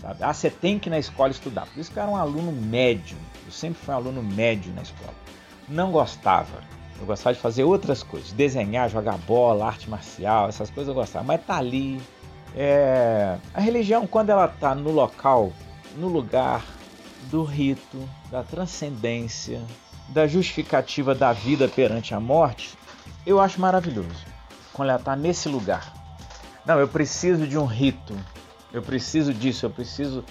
Sabe? 0.00 0.22
Ah, 0.22 0.32
você 0.32 0.50
tem 0.50 0.78
que 0.78 0.88
ir 0.88 0.90
na 0.90 0.98
escola 0.98 1.30
estudar. 1.30 1.66
Por 1.66 1.80
isso 1.80 1.90
que 1.90 1.98
eu 1.98 2.02
era 2.02 2.10
um 2.10 2.16
aluno 2.16 2.52
médio. 2.52 3.16
Eu 3.44 3.52
sempre 3.52 3.82
fui 3.82 3.94
um 3.94 3.96
aluno 3.96 4.22
médio 4.22 4.72
na 4.74 4.82
escola. 4.82 5.14
Não 5.68 5.90
gostava. 5.90 6.60
Eu 6.98 7.06
gostava 7.06 7.34
de 7.34 7.40
fazer 7.40 7.64
outras 7.64 8.02
coisas. 8.02 8.32
Desenhar, 8.32 8.88
jogar 8.88 9.18
bola, 9.18 9.66
arte 9.66 9.88
marcial, 9.88 10.48
essas 10.48 10.70
coisas 10.70 10.88
eu 10.88 10.94
gostava. 10.94 11.24
Mas 11.24 11.44
tá 11.44 11.56
ali. 11.56 12.00
É... 12.56 13.36
A 13.52 13.60
religião, 13.60 14.06
quando 14.06 14.30
ela 14.30 14.48
tá 14.48 14.74
no 14.74 14.90
local, 14.90 15.52
no 15.96 16.08
lugar 16.08 16.64
do 17.30 17.44
rito, 17.44 18.08
da 18.30 18.42
transcendência, 18.42 19.62
da 20.08 20.26
justificativa 20.26 21.14
da 21.14 21.32
vida 21.32 21.68
perante 21.68 22.14
a 22.14 22.20
morte, 22.20 22.76
eu 23.26 23.40
acho 23.40 23.60
maravilhoso 23.60 24.24
quando 24.72 24.88
ela 24.88 24.98
está 24.98 25.14
nesse 25.14 25.48
lugar. 25.48 25.92
Não, 26.64 26.78
eu 26.78 26.88
preciso 26.88 27.46
de 27.46 27.58
um 27.58 27.66
rito. 27.66 28.16
Eu 28.72 28.82
preciso 28.82 29.32
disso, 29.32 29.66
eu 29.66 29.70
preciso 29.70 30.24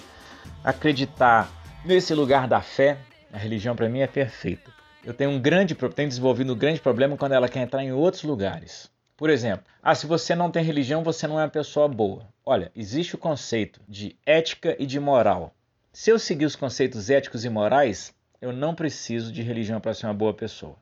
acreditar 0.63 1.49
nesse 1.83 2.13
lugar 2.13 2.47
da 2.47 2.61
fé. 2.61 2.97
A 3.31 3.37
religião 3.37 3.75
para 3.75 3.89
mim 3.89 3.99
é 3.99 4.07
perfeita. 4.07 4.71
Eu 5.03 5.13
tenho 5.13 5.29
um 5.29 5.39
grande, 5.39 5.75
tenho 5.75 6.09
desenvolvido 6.09 6.53
um 6.53 6.57
grande 6.57 6.79
problema 6.79 7.15
quando 7.15 7.33
ela 7.33 7.47
quer 7.47 7.61
entrar 7.61 7.83
em 7.83 7.91
outros 7.91 8.23
lugares. 8.23 8.89
Por 9.17 9.29
exemplo, 9.29 9.65
ah, 9.81 9.95
se 9.95 10.05
você 10.05 10.35
não 10.35 10.51
tem 10.51 10.63
religião, 10.63 11.03
você 11.03 11.25
não 11.25 11.39
é 11.39 11.43
uma 11.43 11.49
pessoa 11.49 11.87
boa. 11.87 12.27
Olha, 12.45 12.71
existe 12.75 13.15
o 13.15 13.17
conceito 13.17 13.79
de 13.87 14.15
ética 14.25 14.75
e 14.77 14.85
de 14.85 14.99
moral. 14.99 15.55
Se 15.93 16.09
eu 16.09 16.19
seguir 16.19 16.45
os 16.45 16.55
conceitos 16.55 17.09
éticos 17.09 17.45
e 17.45 17.49
morais, 17.49 18.13
eu 18.41 18.51
não 18.51 18.75
preciso 18.75 19.31
de 19.31 19.41
religião 19.41 19.79
para 19.79 19.93
ser 19.93 20.07
uma 20.07 20.13
boa 20.13 20.33
pessoa. 20.33 20.75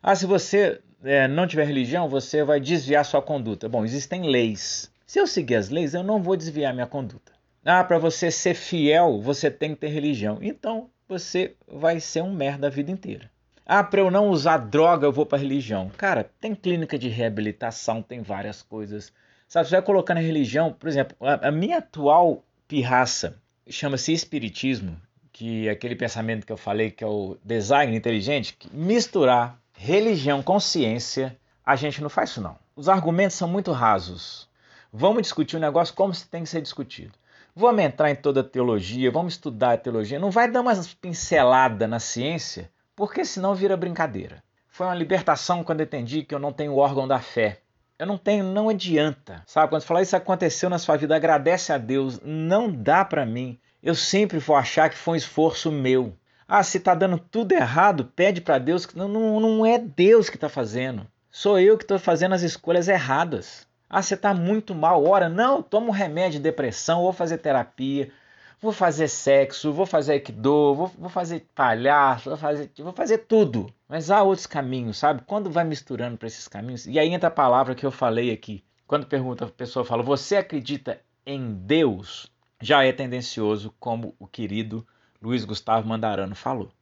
Ah, 0.00 0.14
se 0.14 0.26
você 0.26 0.80
é, 1.02 1.26
não 1.26 1.46
tiver 1.46 1.66
religião, 1.66 2.08
você 2.08 2.44
vai 2.44 2.60
desviar 2.60 3.04
sua 3.04 3.20
conduta. 3.20 3.68
Bom, 3.68 3.84
existem 3.84 4.28
leis. 4.30 4.90
Se 5.04 5.18
eu 5.18 5.26
seguir 5.26 5.56
as 5.56 5.68
leis, 5.68 5.94
eu 5.94 6.04
não 6.04 6.22
vou 6.22 6.36
desviar 6.36 6.72
minha 6.72 6.86
conduta. 6.86 7.32
Ah, 7.64 7.82
para 7.82 7.98
você 7.98 8.30
ser 8.30 8.54
fiel, 8.54 9.20
você 9.20 9.50
tem 9.50 9.74
que 9.74 9.80
ter 9.80 9.88
religião. 9.88 10.38
Então, 10.40 10.88
você 11.08 11.56
vai 11.66 11.98
ser 11.98 12.22
um 12.22 12.32
merda 12.32 12.68
a 12.68 12.70
vida 12.70 12.92
inteira. 12.92 13.28
Ah, 13.68 13.82
para 13.82 14.00
eu 14.00 14.12
não 14.12 14.28
usar 14.28 14.58
droga, 14.58 15.08
eu 15.08 15.12
vou 15.12 15.26
para 15.26 15.38
religião. 15.38 15.90
Cara, 15.96 16.30
tem 16.40 16.54
clínica 16.54 16.96
de 16.96 17.08
reabilitação, 17.08 18.00
tem 18.00 18.22
várias 18.22 18.62
coisas. 18.62 19.12
Sabe, 19.48 19.68
você 19.68 19.74
vai 19.74 19.82
colocando 19.82 20.18
a 20.18 20.20
religião, 20.20 20.72
por 20.72 20.88
exemplo, 20.88 21.16
a, 21.20 21.48
a 21.48 21.50
minha 21.50 21.78
atual 21.78 22.44
pirraça 22.68 23.42
chama-se 23.68 24.12
espiritismo, 24.12 24.96
que 25.32 25.66
é 25.66 25.72
aquele 25.72 25.96
pensamento 25.96 26.46
que 26.46 26.52
eu 26.52 26.56
falei 26.56 26.92
que 26.92 27.02
é 27.02 27.06
o 27.08 27.36
design 27.44 27.96
inteligente, 27.96 28.56
misturar 28.72 29.60
religião 29.72 30.44
com 30.44 30.60
ciência, 30.60 31.36
a 31.64 31.74
gente 31.74 32.00
não 32.00 32.08
faz 32.08 32.30
isso 32.30 32.40
não. 32.40 32.56
Os 32.76 32.88
argumentos 32.88 33.36
são 33.36 33.48
muito 33.48 33.72
rasos. 33.72 34.48
Vamos 34.92 35.22
discutir 35.22 35.56
o 35.56 35.60
negócio 35.60 35.92
como 35.92 36.14
se 36.14 36.28
tem 36.28 36.44
que 36.44 36.48
ser 36.48 36.62
discutido. 36.62 37.14
Vamos 37.54 37.82
entrar 37.82 38.12
em 38.12 38.16
toda 38.16 38.42
a 38.42 38.44
teologia, 38.44 39.10
vamos 39.10 39.34
estudar 39.34 39.72
a 39.72 39.76
teologia. 39.76 40.20
Não 40.20 40.30
vai 40.30 40.48
dar 40.48 40.60
uma 40.60 40.72
pincelada 41.00 41.88
na 41.88 41.98
ciência 41.98 42.70
porque 42.96 43.24
senão 43.24 43.54
vira 43.54 43.76
brincadeira. 43.76 44.42
Foi 44.68 44.86
uma 44.86 44.94
libertação 44.94 45.62
quando 45.62 45.82
entendi 45.82 46.22
que 46.22 46.34
eu 46.34 46.38
não 46.38 46.52
tenho 46.52 46.76
órgão 46.76 47.06
da 47.06 47.20
fé. 47.20 47.60
Eu 47.98 48.06
não 48.06 48.18
tenho, 48.18 48.44
não 48.44 48.68
adianta. 48.68 49.42
Sabe, 49.46 49.68
quando 49.68 49.82
você 49.82 49.86
fala 49.86 50.02
isso 50.02 50.16
aconteceu 50.16 50.68
na 50.68 50.78
sua 50.78 50.96
vida, 50.96 51.14
agradece 51.14 51.72
a 51.72 51.78
Deus. 51.78 52.20
Não 52.22 52.70
dá 52.70 53.04
para 53.04 53.24
mim. 53.24 53.58
Eu 53.82 53.94
sempre 53.94 54.38
vou 54.38 54.56
achar 54.56 54.90
que 54.90 54.96
foi 54.96 55.14
um 55.14 55.16
esforço 55.16 55.70
meu. 55.70 56.14
Ah, 56.48 56.62
se 56.62 56.78
está 56.78 56.94
dando 56.94 57.18
tudo 57.18 57.52
errado, 57.52 58.12
pede 58.16 58.40
para 58.40 58.58
Deus. 58.58 58.86
Não, 58.94 59.08
não, 59.08 59.40
não 59.40 59.66
é 59.66 59.78
Deus 59.78 60.28
que 60.28 60.36
está 60.36 60.48
fazendo. 60.48 61.06
Sou 61.30 61.58
eu 61.58 61.76
que 61.76 61.84
estou 61.84 61.98
fazendo 61.98 62.34
as 62.34 62.42
escolhas 62.42 62.88
erradas. 62.88 63.66
Ah, 63.88 64.02
você 64.02 64.14
está 64.14 64.34
muito 64.34 64.74
mal. 64.74 65.04
Ora, 65.04 65.28
não, 65.28 65.62
toma 65.62 65.88
um 65.88 65.92
remédio 65.92 66.38
de 66.38 66.44
depressão, 66.44 67.02
vou 67.02 67.12
fazer 67.12 67.38
terapia, 67.38 68.10
vou 68.60 68.72
fazer 68.72 69.08
sexo, 69.08 69.72
vou 69.72 69.86
fazer 69.86 70.12
aikido, 70.14 70.74
vou, 70.74 70.86
vou 70.98 71.08
fazer 71.08 71.46
palhaço, 71.54 72.30
vou 72.30 72.38
fazer, 72.38 72.70
vou 72.78 72.92
fazer 72.92 73.18
tudo. 73.18 73.72
Mas 73.88 74.10
há 74.10 74.22
outros 74.22 74.46
caminhos, 74.46 74.98
sabe? 74.98 75.22
Quando 75.26 75.50
vai 75.50 75.64
misturando 75.64 76.16
para 76.16 76.28
esses 76.28 76.48
caminhos, 76.48 76.86
e 76.86 76.98
aí 76.98 77.12
entra 77.12 77.28
a 77.28 77.32
palavra 77.32 77.74
que 77.74 77.86
eu 77.86 77.90
falei 77.90 78.30
aqui. 78.30 78.64
Quando 78.86 79.06
pergunta, 79.06 79.44
a 79.44 79.48
pessoa 79.48 79.84
fala, 79.84 80.02
você 80.02 80.36
acredita 80.36 81.00
em 81.24 81.52
Deus? 81.52 82.30
Já 82.60 82.84
é 82.84 82.92
tendencioso, 82.92 83.74
como 83.78 84.14
o 84.18 84.26
querido 84.26 84.86
Luiz 85.20 85.44
Gustavo 85.44 85.88
Mandarano 85.88 86.34
falou. 86.34 86.72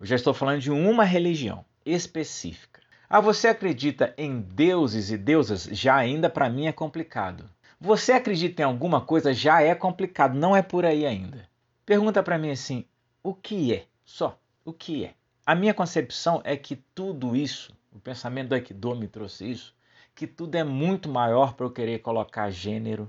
Eu 0.00 0.06
já 0.06 0.16
estou 0.16 0.32
falando 0.32 0.60
de 0.60 0.70
uma 0.70 1.04
religião 1.04 1.64
específica. 1.84 2.80
Ah, 3.10 3.20
você 3.20 3.48
acredita 3.48 4.14
em 4.16 4.40
deuses 4.40 5.10
e 5.10 5.16
deusas? 5.16 5.64
Já 5.64 5.96
ainda 5.96 6.28
para 6.30 6.48
mim 6.48 6.66
é 6.66 6.72
complicado. 6.72 7.48
Você 7.80 8.12
acredita 8.12 8.62
em 8.62 8.64
alguma 8.64 9.00
coisa 9.00 9.32
já 9.32 9.62
é 9.62 9.72
complicado, 9.74 10.34
não 10.36 10.56
é 10.56 10.62
por 10.62 10.84
aí 10.84 11.06
ainda. 11.06 11.48
Pergunta 11.86 12.22
para 12.22 12.36
mim 12.36 12.50
assim: 12.50 12.84
o 13.22 13.32
que 13.32 13.72
é? 13.72 13.86
Só, 14.04 14.38
o 14.64 14.72
que 14.72 15.04
é? 15.04 15.14
A 15.46 15.54
minha 15.54 15.72
concepção 15.72 16.42
é 16.44 16.56
que 16.56 16.76
tudo 16.76 17.36
isso, 17.36 17.72
o 17.92 18.00
pensamento 18.00 18.48
do 18.48 18.54
Aikido 18.54 18.96
me 18.96 19.06
trouxe 19.06 19.50
isso, 19.50 19.74
que 20.14 20.26
tudo 20.26 20.56
é 20.56 20.64
muito 20.64 21.08
maior 21.08 21.54
para 21.54 21.64
eu 21.64 21.70
querer 21.70 22.00
colocar 22.00 22.50
gênero. 22.50 23.08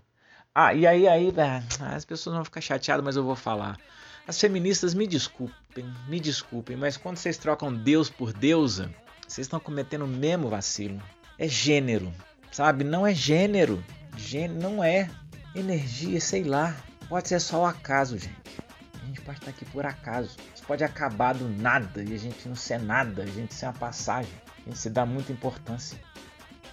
Ah, 0.53 0.73
e 0.73 0.85
aí, 0.85 1.07
aí, 1.07 1.33
ah, 1.37 1.95
as 1.95 2.05
pessoas 2.05 2.35
vão 2.35 2.45
ficar 2.45 2.61
chateadas, 2.61 3.03
mas 3.03 3.15
eu 3.15 3.23
vou 3.23 3.35
falar. 3.35 3.77
As 4.27 4.39
feministas, 4.39 4.93
me 4.93 5.07
desculpem, 5.07 5.85
me 6.07 6.19
desculpem, 6.19 6.77
mas 6.77 6.95
quando 6.95 7.17
vocês 7.17 7.37
trocam 7.37 7.73
Deus 7.73 8.09
por 8.09 8.31
deusa, 8.31 8.93
vocês 9.27 9.45
estão 9.45 9.59
cometendo 9.59 10.05
o 10.05 10.07
mesmo 10.07 10.47
vacilo. 10.47 11.01
É 11.37 11.47
gênero, 11.47 12.13
sabe? 12.51 12.83
Não 12.83 13.05
é 13.05 13.13
gênero. 13.13 13.83
Gênero 14.17 14.59
não 14.59 14.83
é 14.83 15.09
energia, 15.55 16.19
sei 16.19 16.43
lá. 16.43 16.75
Pode 17.07 17.27
ser 17.27 17.39
só 17.39 17.61
o 17.61 17.65
acaso, 17.65 18.17
gente. 18.17 18.39
A 19.01 19.05
gente 19.05 19.21
pode 19.21 19.39
estar 19.39 19.51
aqui 19.51 19.65
por 19.65 19.85
acaso. 19.85 20.37
Isso 20.53 20.63
pode 20.65 20.83
acabar 20.83 21.33
do 21.33 21.49
nada 21.49 22.03
e 22.03 22.13
a 22.13 22.17
gente 22.17 22.47
não 22.47 22.55
ser 22.55 22.79
nada, 22.79 23.23
a 23.23 23.27
gente 23.27 23.53
ser 23.53 23.65
uma 23.65 23.73
passagem. 23.73 24.31
A 24.65 24.69
gente 24.69 24.77
se 24.77 24.89
dá 24.89 25.05
muita 25.05 25.31
importância. 25.31 25.97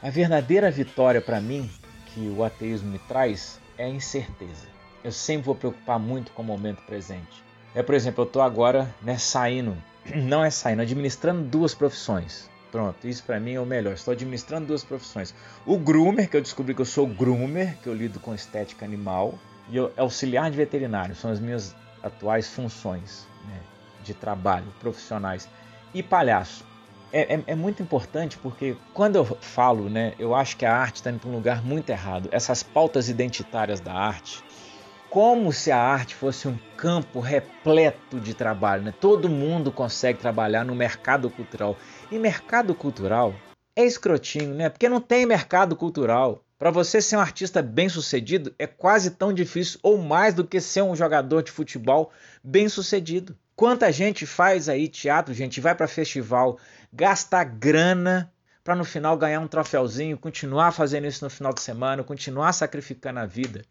A 0.02 0.10
verdadeira 0.10 0.70
vitória 0.70 1.20
para 1.20 1.40
mim, 1.40 1.70
que 2.06 2.28
o 2.28 2.44
ateísmo 2.44 2.90
me 2.90 2.98
traz, 2.98 3.58
é 3.78 3.84
a 3.84 3.88
incerteza. 3.88 4.66
Eu 5.02 5.12
sempre 5.12 5.46
vou 5.46 5.54
preocupar 5.54 5.98
muito 5.98 6.32
com 6.32 6.42
o 6.42 6.44
momento 6.44 6.82
presente. 6.82 7.44
É, 7.74 7.82
por 7.82 7.94
exemplo, 7.94 8.24
eu 8.24 8.26
estou 8.26 8.42
agora 8.42 8.94
né, 9.02 9.16
saindo, 9.18 9.76
não 10.14 10.44
é 10.44 10.50
saindo, 10.50 10.82
administrando 10.82 11.42
duas 11.42 11.74
profissões. 11.74 12.50
Pronto, 12.76 13.08
isso 13.08 13.24
para 13.24 13.40
mim 13.40 13.54
é 13.54 13.60
o 13.60 13.64
melhor. 13.64 13.94
Estou 13.94 14.12
administrando 14.12 14.66
duas 14.66 14.84
profissões. 14.84 15.34
O 15.64 15.78
groomer, 15.78 16.28
que 16.28 16.36
eu 16.36 16.42
descobri 16.42 16.74
que 16.74 16.82
eu 16.82 16.84
sou 16.84 17.06
groomer, 17.06 17.74
que 17.82 17.88
eu 17.88 17.94
lido 17.94 18.20
com 18.20 18.34
estética 18.34 18.84
animal, 18.84 19.38
e 19.70 19.78
eu, 19.78 19.90
auxiliar 19.96 20.50
de 20.50 20.58
veterinário, 20.58 21.14
são 21.14 21.30
as 21.30 21.40
minhas 21.40 21.74
atuais 22.02 22.50
funções 22.50 23.26
né, 23.48 23.58
de 24.04 24.12
trabalho 24.12 24.66
profissionais. 24.78 25.48
E 25.94 26.02
palhaço. 26.02 26.66
É, 27.10 27.36
é, 27.36 27.44
é, 27.46 27.54
muito 27.54 27.82
importante 27.82 28.36
porque 28.36 28.76
quando 28.92 29.16
eu 29.16 29.24
falo, 29.24 29.88
né, 29.88 30.12
eu 30.18 30.34
acho 30.34 30.54
que 30.58 30.66
a 30.66 30.76
arte 30.76 30.96
está 30.96 31.10
indo 31.10 31.20
para 31.20 31.30
um 31.30 31.34
lugar 31.34 31.64
muito 31.64 31.88
errado. 31.88 32.28
Essas 32.30 32.62
pautas 32.62 33.08
identitárias 33.08 33.80
da 33.80 33.94
arte, 33.94 34.44
como 35.08 35.50
se 35.50 35.72
a 35.72 35.78
arte 35.78 36.14
fosse 36.14 36.46
um 36.46 36.58
campo 36.76 37.20
repleto 37.20 38.20
de 38.20 38.34
trabalho. 38.34 38.82
Né? 38.82 38.92
Todo 39.00 39.30
mundo 39.30 39.72
consegue 39.72 40.18
trabalhar 40.18 40.62
no 40.62 40.74
mercado 40.74 41.30
cultural. 41.30 41.74
E 42.08 42.20
mercado 42.20 42.72
cultural 42.72 43.34
é 43.74 43.84
escrotinho, 43.84 44.54
né? 44.54 44.68
Porque 44.68 44.88
não 44.88 45.00
tem 45.00 45.26
mercado 45.26 45.74
cultural. 45.74 46.44
Para 46.56 46.70
você 46.70 47.02
ser 47.02 47.16
um 47.16 47.20
artista 47.20 47.60
bem 47.60 47.88
sucedido 47.88 48.54
é 48.58 48.66
quase 48.66 49.10
tão 49.10 49.32
difícil 49.32 49.80
ou 49.82 49.98
mais 49.98 50.32
do 50.32 50.46
que 50.46 50.60
ser 50.60 50.82
um 50.82 50.94
jogador 50.94 51.42
de 51.42 51.50
futebol 51.50 52.12
bem 52.42 52.68
sucedido. 52.68 53.36
Quanta 53.56 53.90
gente 53.90 54.24
faz 54.24 54.68
aí 54.68 54.86
teatro, 54.86 55.34
gente, 55.34 55.60
vai 55.60 55.74
para 55.74 55.88
festival, 55.88 56.58
gasta 56.92 57.42
grana 57.42 58.32
para 58.62 58.76
no 58.76 58.84
final 58.84 59.16
ganhar 59.16 59.40
um 59.40 59.48
troféuzinho, 59.48 60.16
continuar 60.16 60.70
fazendo 60.72 61.06
isso 61.06 61.24
no 61.24 61.30
final 61.30 61.52
de 61.52 61.60
semana, 61.60 62.04
continuar 62.04 62.52
sacrificando 62.52 63.18
a 63.18 63.26
vida. 63.26 63.62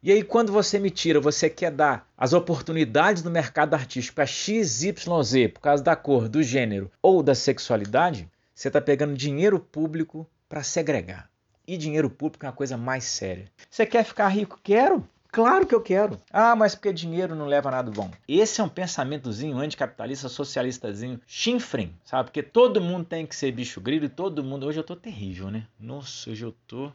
E 0.00 0.12
aí, 0.12 0.22
quando 0.22 0.52
você 0.52 0.78
me 0.78 0.90
tira, 0.90 1.20
você 1.20 1.50
quer 1.50 1.72
dar 1.72 2.08
as 2.16 2.32
oportunidades 2.32 3.24
no 3.24 3.32
mercado 3.32 3.74
artístico 3.74 4.14
para 4.14 4.26
XYZ 4.26 5.50
por 5.52 5.60
causa 5.60 5.82
da 5.82 5.96
cor, 5.96 6.28
do 6.28 6.40
gênero 6.40 6.88
ou 7.02 7.20
da 7.20 7.34
sexualidade, 7.34 8.28
você 8.54 8.68
está 8.68 8.80
pegando 8.80 9.16
dinheiro 9.16 9.58
público 9.58 10.24
para 10.48 10.62
segregar. 10.62 11.28
E 11.66 11.76
dinheiro 11.76 12.08
público 12.08 12.46
é 12.46 12.48
uma 12.48 12.54
coisa 12.54 12.76
mais 12.76 13.04
séria. 13.04 13.46
Você 13.68 13.84
quer 13.84 14.04
ficar 14.04 14.28
rico? 14.28 14.60
Quero. 14.62 15.04
Claro 15.32 15.66
que 15.66 15.74
eu 15.74 15.80
quero. 15.80 16.18
Ah, 16.32 16.54
mas 16.54 16.74
porque 16.76 16.92
dinheiro 16.92 17.34
não 17.34 17.46
leva 17.46 17.68
a 17.68 17.72
nada 17.72 17.90
bom. 17.90 18.08
Esse 18.26 18.60
é 18.60 18.64
um 18.64 18.68
pensamentozinho 18.68 19.58
anticapitalista, 19.58 20.28
socialistazinho, 20.28 21.20
chinfrim, 21.26 21.92
sabe? 22.04 22.30
Porque 22.30 22.42
todo 22.42 22.80
mundo 22.80 23.04
tem 23.04 23.26
que 23.26 23.34
ser 23.34 23.50
bicho 23.50 23.80
grilo 23.80 24.06
e 24.06 24.08
todo 24.08 24.44
mundo. 24.44 24.64
Hoje 24.64 24.78
eu 24.78 24.84
tô 24.84 24.94
terrível, 24.96 25.50
né? 25.50 25.66
Nossa, 25.78 26.30
hoje 26.30 26.44
eu 26.44 26.54
tô. 26.66 26.92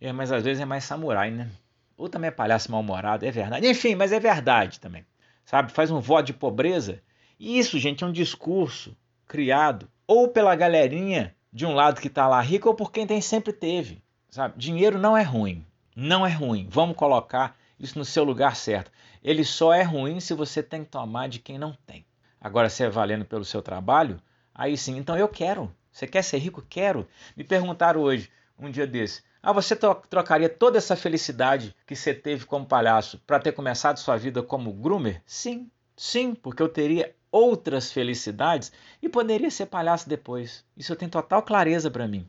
É, 0.00 0.12
mas 0.12 0.30
às 0.30 0.44
vezes 0.44 0.62
é 0.62 0.64
mais 0.64 0.84
samurai, 0.84 1.30
né? 1.30 1.48
Ou 1.96 2.08
também 2.08 2.28
é 2.28 2.30
palhaço 2.30 2.70
mal-humorado, 2.70 3.24
é 3.24 3.30
verdade. 3.30 3.66
Enfim, 3.66 3.94
mas 3.94 4.12
é 4.12 4.20
verdade 4.20 4.78
também. 4.78 5.04
Sabe? 5.44 5.72
Faz 5.72 5.90
um 5.90 6.00
voto 6.00 6.26
de 6.26 6.32
pobreza. 6.32 7.00
E 7.38 7.58
isso, 7.58 7.78
gente, 7.78 8.04
é 8.04 8.06
um 8.06 8.12
discurso 8.12 8.96
criado 9.26 9.88
ou 10.06 10.28
pela 10.28 10.54
galerinha 10.54 11.34
de 11.52 11.64
um 11.64 11.72
lado 11.72 12.00
que 12.00 12.10
tá 12.10 12.28
lá 12.28 12.40
rico 12.40 12.68
ou 12.68 12.74
por 12.74 12.92
quem 12.92 13.06
tem 13.06 13.20
sempre 13.20 13.52
teve. 13.52 14.02
Sabe? 14.28 14.54
Dinheiro 14.58 14.98
não 14.98 15.16
é 15.16 15.22
ruim. 15.22 15.64
Não 15.94 16.26
é 16.26 16.30
ruim. 16.30 16.66
Vamos 16.70 16.96
colocar 16.96 17.56
isso 17.80 17.98
no 17.98 18.04
seu 18.04 18.24
lugar 18.24 18.56
certo. 18.56 18.90
Ele 19.24 19.44
só 19.44 19.72
é 19.72 19.82
ruim 19.82 20.20
se 20.20 20.34
você 20.34 20.62
tem 20.62 20.84
que 20.84 20.90
tomar 20.90 21.28
de 21.28 21.38
quem 21.38 21.58
não 21.58 21.76
tem. 21.86 22.04
Agora, 22.40 22.68
se 22.68 22.84
é 22.84 22.90
valendo 22.90 23.24
pelo 23.24 23.44
seu 23.44 23.62
trabalho, 23.62 24.20
aí 24.54 24.76
sim. 24.76 24.96
Então 24.98 25.16
eu 25.16 25.28
quero. 25.28 25.74
Você 25.90 26.06
quer 26.06 26.22
ser 26.22 26.38
rico? 26.38 26.62
Quero. 26.68 27.08
Me 27.34 27.42
perguntaram 27.42 28.02
hoje, 28.02 28.30
um 28.58 28.70
dia 28.70 28.86
desse, 28.86 29.22
ah, 29.42 29.52
você 29.52 29.76
trocaria 29.76 30.48
toda 30.48 30.78
essa 30.78 30.96
felicidade 30.96 31.74
que 31.86 31.94
você 31.94 32.12
teve 32.12 32.46
como 32.46 32.66
palhaço 32.66 33.18
para 33.26 33.38
ter 33.38 33.52
começado 33.52 33.98
sua 33.98 34.16
vida 34.16 34.42
como 34.42 34.72
groomer? 34.72 35.22
Sim, 35.24 35.70
sim, 35.96 36.34
porque 36.34 36.62
eu 36.62 36.68
teria 36.68 37.14
outras 37.30 37.92
felicidades 37.92 38.72
e 39.00 39.08
poderia 39.08 39.50
ser 39.50 39.66
palhaço 39.66 40.08
depois. 40.08 40.64
Isso 40.76 40.92
eu 40.92 40.96
tenho 40.96 41.10
total 41.10 41.42
clareza 41.42 41.90
para 41.90 42.08
mim. 42.08 42.28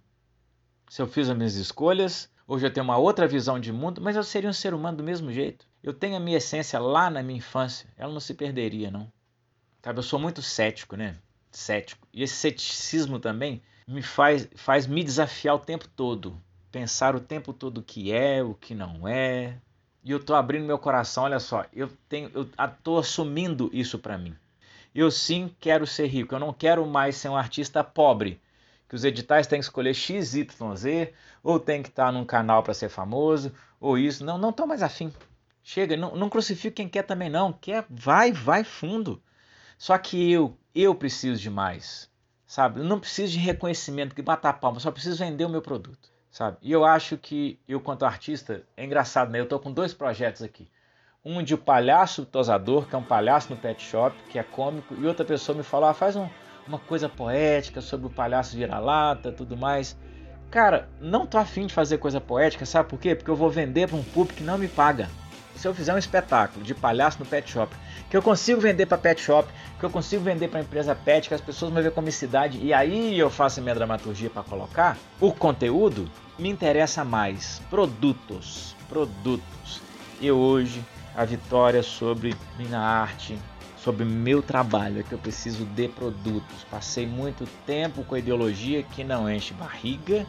Se 0.90 1.02
eu 1.02 1.08
fiz 1.08 1.30
as 1.30 1.36
minhas 1.36 1.56
escolhas, 1.56 2.30
Hoje 2.50 2.66
eu 2.66 2.72
tenho 2.72 2.86
uma 2.86 2.98
outra 2.98 3.28
visão 3.28 3.60
de 3.60 3.74
mundo, 3.74 4.00
mas 4.02 4.16
eu 4.16 4.24
seria 4.24 4.50
um 4.50 4.54
ser 4.54 4.74
humano 4.74 5.00
do 5.00 5.04
mesmo 5.04 5.30
jeito. 5.34 5.68
Eu 5.84 5.94
tenho 5.94 6.16
a 6.16 6.20
minha 6.20 6.38
essência 6.38 6.80
lá 6.80 7.10
na 7.10 7.22
minha 7.22 7.40
infância. 7.40 7.90
Ela 7.98 8.14
não 8.14 8.22
se 8.22 8.34
perderia, 8.34 8.90
não. 8.90 9.12
Sabe, 9.84 10.00
eu 10.00 10.04
sou 10.04 10.18
muito 10.18 10.42
cético, 10.42 10.96
né? 10.96 11.18
Cético. 11.52 12.08
E 12.14 12.24
esse 12.24 12.36
ceticismo 12.36 13.20
também 13.20 13.62
me 13.88 14.02
faz, 14.02 14.48
faz 14.56 14.86
me 14.86 15.04
desafiar 15.04 15.56
o 15.56 15.60
tempo 15.60 15.88
todo. 15.88 16.40
Pensar 16.72 17.16
o 17.16 17.20
tempo 17.20 17.54
todo 17.54 17.80
o 17.80 17.84
que 17.84 18.12
é, 18.12 18.44
o 18.44 18.54
que 18.54 18.76
não 18.76 19.08
é. 19.08 19.58
E 20.04 20.12
eu 20.12 20.24
tô 20.24 20.36
abrindo 20.36 20.66
meu 20.66 20.78
coração, 20.78 21.24
olha 21.24 21.40
só, 21.40 21.66
eu 21.74 21.90
tenho 22.08 22.30
eu 22.34 22.46
tô 22.84 22.98
assumindo 22.98 23.70
isso 23.74 23.98
para 23.98 24.18
mim. 24.18 24.36
Eu 24.94 25.12
sim 25.12 25.54
quero 25.60 25.88
ser 25.88 26.08
rico, 26.08 26.36
eu 26.36 26.40
não 26.40 26.54
quero 26.54 26.86
mais 26.86 27.16
ser 27.16 27.30
um 27.30 27.38
artista 27.38 27.84
pobre 27.84 28.40
que 28.88 28.96
os 28.96 29.04
editais 29.04 29.48
têm 29.48 29.60
que 29.60 29.66
escolher 29.66 29.94
X, 29.94 30.34
Y, 30.34 30.76
Z, 30.76 31.14
ou 31.44 31.60
tem 31.60 31.84
que 31.84 31.90
estar 31.90 32.12
num 32.12 32.26
canal 32.26 32.64
para 32.64 32.74
ser 32.74 32.90
famoso, 32.90 33.52
ou 33.80 33.98
isso. 33.98 34.24
Não, 34.24 34.38
não 34.38 34.50
estou 34.50 34.66
mais 34.66 34.82
afim. 34.82 35.14
Chega, 35.64 35.98
não, 35.98 36.16
não 36.16 36.30
crucifico 36.30 36.78
quem 36.78 36.88
quer 36.88 37.04
também 37.04 37.30
não. 37.30 37.52
Quer, 37.52 37.86
vai, 37.90 38.32
vai 38.32 38.64
fundo. 38.64 39.22
Só 39.78 39.98
que 39.98 40.32
eu, 40.32 40.58
eu 40.74 40.96
preciso 40.96 41.42
de 41.42 41.50
mais, 41.50 42.10
sabe? 42.48 42.80
Eu 42.80 42.86
não 42.86 43.00
preciso 43.00 43.34
de 43.34 43.40
reconhecimento, 43.40 44.16
que 44.16 44.22
bater 44.22 44.54
palma, 44.54 44.80
só 44.80 44.90
preciso 44.90 45.20
vender 45.24 45.46
o 45.46 45.50
meu 45.50 45.62
produto, 45.62 46.10
sabe? 46.32 46.58
E 46.62 46.72
eu 46.72 46.86
acho 46.86 47.18
que 47.18 47.60
eu, 47.68 47.82
quanto 47.82 48.06
artista, 48.06 48.64
é 48.76 48.86
engraçado, 48.86 49.30
né? 49.30 49.40
Eu 49.40 49.44
estou 49.44 49.60
com 49.60 49.72
dois 49.72 49.94
projetos 49.94 50.42
aqui. 50.42 50.68
Um 51.26 51.44
de 51.44 51.54
o 51.54 51.58
palhaço 51.58 52.26
tosador, 52.26 52.88
que 52.88 52.96
é 52.96 52.98
um 52.98 53.04
palhaço 53.04 53.50
no 53.50 53.58
pet 53.60 53.84
shop, 53.84 54.16
que 54.30 54.40
é 54.40 54.44
cômico, 54.44 54.96
e 54.96 55.06
outra 55.06 55.26
pessoa 55.26 55.58
me 55.58 55.64
falou, 55.64 55.90
ah, 55.90 55.94
faz 55.94 56.16
um, 56.16 56.30
uma 56.66 56.80
coisa 56.80 57.10
poética 57.10 57.82
sobre 57.82 58.08
o 58.08 58.10
palhaço 58.10 58.56
vira-lata, 58.56 59.32
tudo 59.32 59.58
mais. 59.58 59.98
Cara, 60.50 60.88
não 61.02 61.26
tô 61.26 61.38
afim 61.38 61.68
de 61.68 61.74
fazer 61.74 61.98
coisa 61.98 62.22
poética, 62.22 62.66
sabe 62.66 62.88
por 62.88 62.98
quê? 62.98 63.14
Porque 63.14 63.30
eu 63.30 63.36
vou 63.36 63.50
vender 63.50 63.90
para 63.90 63.98
um 63.98 64.04
público 64.04 64.38
que 64.38 64.44
não 64.44 64.58
me 64.58 64.70
paga. 64.70 65.10
Se 65.58 65.68
eu 65.68 65.74
fizer 65.74 65.94
um 65.94 65.98
espetáculo 65.98 66.64
de 66.64 66.76
palhaço 66.76 67.20
no 67.20 67.26
pet 67.26 67.50
shop, 67.50 67.76
que 68.10 68.16
eu 68.16 68.22
consigo 68.22 68.62
vender 68.62 68.86
para 68.86 68.98
pet 68.98 69.20
shop, 69.20 69.52
que 69.80 69.84
eu 69.84 69.90
consigo 69.90 70.24
vender 70.24 70.48
para 70.50 70.62
empresa 70.62 70.96
pet, 70.96 71.28
que 71.28 71.34
as 71.34 71.42
pessoas 71.42 71.72
vão 71.72 71.82
ver 71.82 71.92
comicidade 71.92 72.60
e 72.62 72.74
aí 72.74 73.18
eu 73.18 73.30
faço 73.30 73.62
minha 73.62 73.74
dramaturgia 73.74 74.30
para 74.30 74.44
colocar, 74.44 74.98
o 75.20 75.32
conteúdo 75.32 76.10
me 76.38 76.48
interessa 76.48 77.04
mais. 77.04 77.60
Produtos, 77.70 78.76
produtos. 78.88 79.82
E 80.22 80.32
hoje 80.32 80.84
a 81.16 81.26
vitória 81.26 81.82
sobre 81.82 82.36
minha 82.58 82.80
arte, 82.80 83.38
sobre 83.78 84.06
meu 84.06 84.44
trabalho, 84.44 85.00
é 85.00 85.04
que 85.04 85.14
eu 85.14 85.18
preciso 85.18 85.66
de 85.66 85.88
produtos. 85.88 86.64
Passei 86.70 87.08
muito 87.08 87.48
tempo 87.66 88.04
com 88.04 88.16
ideologia 88.16 88.84
que 88.84 89.04
não 89.04 89.30
enche 89.30 89.56
barriga 89.56 90.26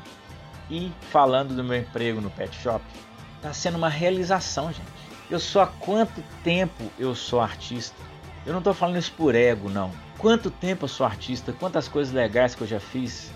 e 0.70 0.90
falando 1.10 1.54
do 1.54 1.62
meu 1.62 1.78
emprego 1.78 2.20
no 2.20 2.30
pet 2.30 2.56
shop, 2.62 2.82
está 3.36 3.52
sendo 3.52 3.76
uma 3.76 3.88
realização, 3.88 4.72
gente. 4.72 5.07
Eu 5.30 5.38
sou 5.38 5.62
há 5.62 5.66
quanto 5.66 6.22
tempo 6.42 6.90
eu 6.98 7.14
sou 7.14 7.40
artista? 7.40 7.96
Eu 8.46 8.52
não 8.52 8.60
estou 8.60 8.72
falando 8.72 8.96
isso 8.96 9.12
por 9.12 9.34
ego, 9.34 9.68
não. 9.68 9.90
Quanto 10.16 10.50
tempo 10.50 10.84
eu 10.84 10.88
sou 10.88 11.04
artista? 11.04 11.52
Quantas 11.52 11.86
coisas 11.86 12.12
legais 12.12 12.54
que 12.54 12.62
eu 12.62 12.66
já 12.66 12.80
fiz? 12.80 13.30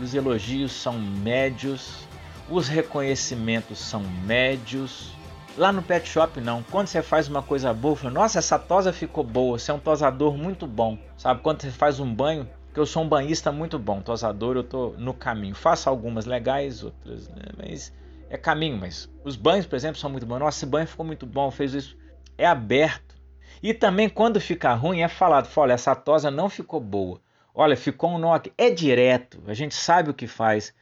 Os 0.00 0.14
elogios 0.14 0.72
são 0.72 0.98
médios, 0.98 2.06
os 2.50 2.68
reconhecimentos 2.68 3.78
são 3.78 4.00
médios, 4.24 5.16
Lá 5.56 5.72
no 5.72 5.80
pet 5.80 6.06
shop 6.06 6.38
não. 6.38 6.62
Quando 6.64 6.86
você 6.86 7.00
faz 7.00 7.28
uma 7.28 7.42
coisa 7.42 7.72
boa, 7.72 7.96
fala, 7.96 8.12
nossa, 8.12 8.38
essa 8.38 8.58
tosa 8.58 8.92
ficou 8.92 9.24
boa, 9.24 9.58
você 9.58 9.70
é 9.70 9.74
um 9.74 9.78
tosador 9.78 10.36
muito 10.36 10.66
bom. 10.66 10.98
Sabe? 11.16 11.40
Quando 11.40 11.62
você 11.62 11.70
faz 11.70 11.98
um 11.98 12.14
banho, 12.14 12.46
que 12.74 12.78
eu 12.78 12.84
sou 12.84 13.02
um 13.02 13.08
banhista 13.08 13.50
muito 13.50 13.78
bom, 13.78 14.02
tosador, 14.02 14.56
eu 14.56 14.62
tô 14.62 14.90
no 14.98 15.14
caminho. 15.14 15.54
Faço 15.54 15.88
algumas 15.88 16.26
legais, 16.26 16.84
outras, 16.84 17.28
né? 17.28 17.44
mas 17.56 17.90
é 18.28 18.36
caminho, 18.36 18.76
mas 18.76 19.08
os 19.24 19.36
banhos, 19.36 19.66
por 19.66 19.76
exemplo, 19.76 20.00
são 20.00 20.10
muito 20.10 20.26
bons. 20.26 20.38
Nossa, 20.38 20.58
esse 20.58 20.66
banho 20.66 20.86
ficou 20.86 21.06
muito 21.06 21.26
bom, 21.26 21.50
fez 21.50 21.74
isso. 21.74 21.96
É 22.36 22.46
aberto. 22.46 23.14
E 23.62 23.72
também 23.72 24.08
quando 24.08 24.40
fica 24.40 24.74
ruim 24.74 25.00
é 25.00 25.08
falado, 25.08 25.48
olha, 25.56 25.72
essa 25.72 25.94
tosa 25.94 26.30
não 26.30 26.48
ficou 26.48 26.80
boa. 26.80 27.20
Olha, 27.54 27.76
ficou 27.76 28.10
um 28.10 28.18
nó 28.18 28.34
aqui. 28.34 28.52
É 28.58 28.70
direto, 28.70 29.42
a 29.46 29.54
gente 29.54 29.74
sabe 29.74 30.10
o 30.10 30.14
que 30.14 30.26
faz. 30.26 30.74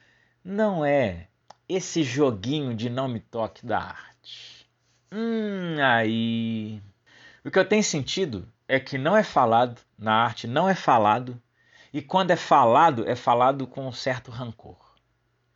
Não 0.43 0.85
é 0.85 1.29
esse 1.69 2.03
joguinho 2.03 2.75
de 2.75 2.91
não 2.91 3.09
me 3.09 3.21
toque 3.21 3.65
da 3.65 3.79
arte. 3.79 4.69
Hum, 5.13 5.77
aí. 5.81 6.83
O 7.45 7.51
que 7.51 7.59
eu 7.59 7.69
tenho 7.69 7.85
sentido 7.85 8.49
é 8.67 8.81
que 8.81 8.99
não 8.99 9.17
é 9.17 9.23
falado, 9.23 9.81
na 9.99 10.15
arte 10.15 10.47
não 10.47 10.69
é 10.69 10.75
falado, 10.75 11.41
e 11.93 12.03
quando 12.03 12.33
é 12.33 12.37
falado, 12.37 13.09
é 13.09 13.15
falado 13.15 13.67
com 13.67 13.87
um 13.87 13.93
certo 13.93 14.31
rancor. 14.31 14.77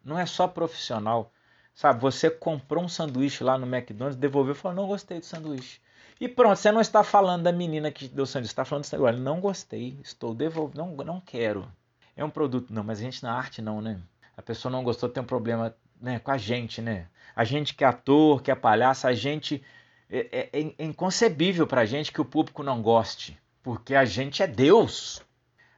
Não 0.05 0.19
é 0.19 0.25
só 0.25 0.47
profissional. 0.47 1.33
Sabe, 1.79 2.01
você 2.01 2.29
comprou 2.29 2.83
um 2.83 2.89
sanduíche 2.89 3.45
lá 3.45 3.57
no 3.57 3.65
McDonald's, 3.65 4.17
devolveu 4.17 4.53
e 4.53 4.57
falou: 4.57 4.75
não 4.75 4.89
gostei 4.89 5.21
do 5.21 5.25
sanduíche. 5.25 5.81
E 6.21 6.27
pronto, 6.27 6.57
você 6.57 6.73
não 6.73 6.81
está 6.81 7.05
falando 7.05 7.45
da 7.45 7.53
menina 7.53 7.93
que 7.93 8.09
deu 8.09 8.25
o 8.25 8.27
sanduíche, 8.27 8.51
está 8.51 8.65
falando 8.65 8.85
do. 8.85 9.05
Olha, 9.05 9.17
não 9.17 9.41
gostei, 9.41 9.97
estou 10.03 10.35
devolvendo, 10.35 10.77
não, 10.79 10.97
não 11.05 11.21
quero. 11.21 11.71
É 12.17 12.25
um 12.25 12.31
produto, 12.31 12.75
não, 12.75 12.83
mas 12.83 12.99
a 12.99 13.03
gente 13.03 13.23
na 13.23 13.33
arte 13.33 13.63
não, 13.63 13.81
né? 13.81 14.01
A 14.37 14.43
pessoa 14.43 14.73
não 14.73 14.83
gostou, 14.83 15.09
tem 15.09 15.23
um 15.23 15.27
problema 15.27 15.73
né, 16.01 16.19
com 16.19 16.33
a 16.33 16.37
gente, 16.37 16.83
né? 16.83 17.07
A 17.37 17.45
gente 17.45 17.73
que 17.77 17.85
é 17.85 17.87
ator, 17.87 18.43
que 18.43 18.51
é 18.51 18.57
palhaço, 18.57 19.07
a 19.07 19.13
gente 19.13 19.63
é, 20.11 20.51
é, 20.53 20.61
é 20.61 20.85
inconcebível 20.85 21.65
para 21.65 21.83
a 21.83 21.87
gente 21.87 22.11
que 22.11 22.21
o 22.21 22.25
público 22.25 22.65
não 22.65 22.83
goste, 22.83 23.39
porque 23.63 23.95
a 23.95 24.05
gente 24.05 24.43
é 24.43 24.49
Deus. 24.49 25.23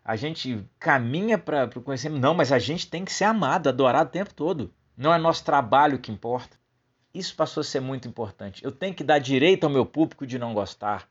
A 0.02 0.16
gente 0.16 0.64
caminha 0.78 1.36
para 1.36 1.68
o 1.76 1.82
conhecimento, 1.82 2.22
não, 2.22 2.32
mas 2.32 2.52
a 2.52 2.58
gente 2.58 2.88
tem 2.88 3.04
que 3.04 3.12
ser 3.12 3.24
amado, 3.24 3.68
adorado 3.68 4.08
o 4.08 4.12
tempo 4.12 4.32
todo. 4.32 4.72
Não 5.00 5.14
é 5.14 5.16
nosso 5.16 5.42
trabalho 5.42 5.98
que 5.98 6.12
importa. 6.12 6.58
Isso 7.14 7.34
passou 7.34 7.62
a 7.62 7.64
ser 7.64 7.80
muito 7.80 8.06
importante. 8.06 8.62
Eu 8.62 8.70
tenho 8.70 8.94
que 8.94 9.02
dar 9.02 9.18
direito 9.18 9.64
ao 9.64 9.70
meu 9.70 9.86
público 9.86 10.26
de 10.26 10.38
não 10.38 10.52
gostar. 10.52 11.08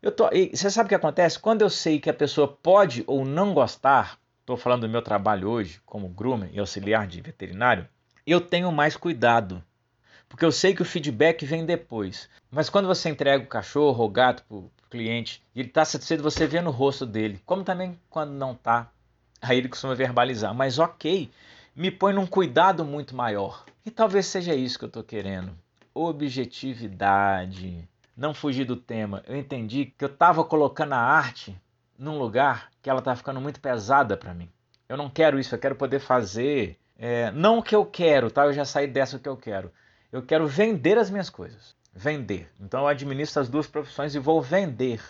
Eu 0.00 0.10
tô, 0.10 0.30
e 0.32 0.56
você 0.56 0.70
sabe 0.70 0.86
o 0.86 0.88
que 0.88 0.94
acontece? 0.94 1.38
Quando 1.38 1.60
eu 1.60 1.68
sei 1.68 2.00
que 2.00 2.08
a 2.08 2.14
pessoa 2.14 2.48
pode 2.48 3.04
ou 3.06 3.26
não 3.26 3.52
gostar, 3.52 4.18
estou 4.40 4.56
falando 4.56 4.86
do 4.86 4.88
meu 4.88 5.02
trabalho 5.02 5.46
hoje 5.46 5.78
como 5.84 6.08
groomer 6.08 6.48
e 6.54 6.58
auxiliar 6.58 7.06
de 7.06 7.20
veterinário, 7.20 7.86
eu 8.26 8.40
tenho 8.40 8.72
mais 8.72 8.96
cuidado. 8.96 9.62
Porque 10.26 10.46
eu 10.46 10.50
sei 10.50 10.74
que 10.74 10.80
o 10.80 10.86
feedback 10.86 11.44
vem 11.44 11.66
depois. 11.66 12.30
Mas 12.50 12.70
quando 12.70 12.88
você 12.88 13.10
entrega 13.10 13.44
o 13.44 13.48
cachorro 13.48 14.04
ou 14.04 14.08
gato 14.08 14.42
para 14.44 14.56
o 14.56 14.70
cliente 14.88 15.42
e 15.54 15.60
ele 15.60 15.68
está 15.68 15.84
satisfeito, 15.84 16.22
você 16.22 16.46
vê 16.46 16.62
no 16.62 16.70
rosto 16.70 17.04
dele. 17.04 17.42
Como 17.44 17.62
também 17.62 18.00
quando 18.08 18.30
não 18.30 18.52
está, 18.52 18.90
aí 19.42 19.58
ele 19.58 19.68
costuma 19.68 19.94
verbalizar. 19.94 20.54
Mas 20.54 20.78
ok, 20.78 21.30
me 21.78 21.92
põe 21.92 22.12
num 22.12 22.26
cuidado 22.26 22.84
muito 22.84 23.14
maior. 23.14 23.64
E 23.86 23.90
talvez 23.90 24.26
seja 24.26 24.52
isso 24.52 24.76
que 24.76 24.84
eu 24.84 24.88
estou 24.88 25.04
querendo. 25.04 25.56
Objetividade. 25.94 27.88
Não 28.16 28.34
fugir 28.34 28.64
do 28.64 28.74
tema. 28.74 29.22
Eu 29.28 29.36
entendi 29.36 29.86
que 29.96 30.04
eu 30.04 30.08
estava 30.08 30.42
colocando 30.42 30.94
a 30.94 30.98
arte 30.98 31.56
num 31.96 32.18
lugar 32.18 32.68
que 32.82 32.90
ela 32.90 32.98
está 32.98 33.14
ficando 33.14 33.40
muito 33.40 33.60
pesada 33.60 34.16
para 34.16 34.34
mim. 34.34 34.50
Eu 34.88 34.96
não 34.96 35.08
quero 35.08 35.38
isso, 35.38 35.54
eu 35.54 35.58
quero 35.58 35.76
poder 35.76 36.00
fazer 36.00 36.76
é, 36.98 37.30
não 37.30 37.58
o 37.58 37.62
que 37.62 37.76
eu 37.76 37.86
quero, 37.86 38.28
tá? 38.28 38.44
Eu 38.44 38.52
já 38.52 38.64
saí 38.64 38.88
dessa 38.88 39.16
que 39.16 39.28
eu 39.28 39.36
quero. 39.36 39.70
Eu 40.10 40.22
quero 40.22 40.48
vender 40.48 40.98
as 40.98 41.10
minhas 41.10 41.30
coisas. 41.30 41.76
Vender. 41.94 42.50
Então 42.58 42.80
eu 42.80 42.88
administro 42.88 43.40
as 43.40 43.48
duas 43.48 43.68
profissões 43.68 44.16
e 44.16 44.18
vou 44.18 44.42
vender. 44.42 45.00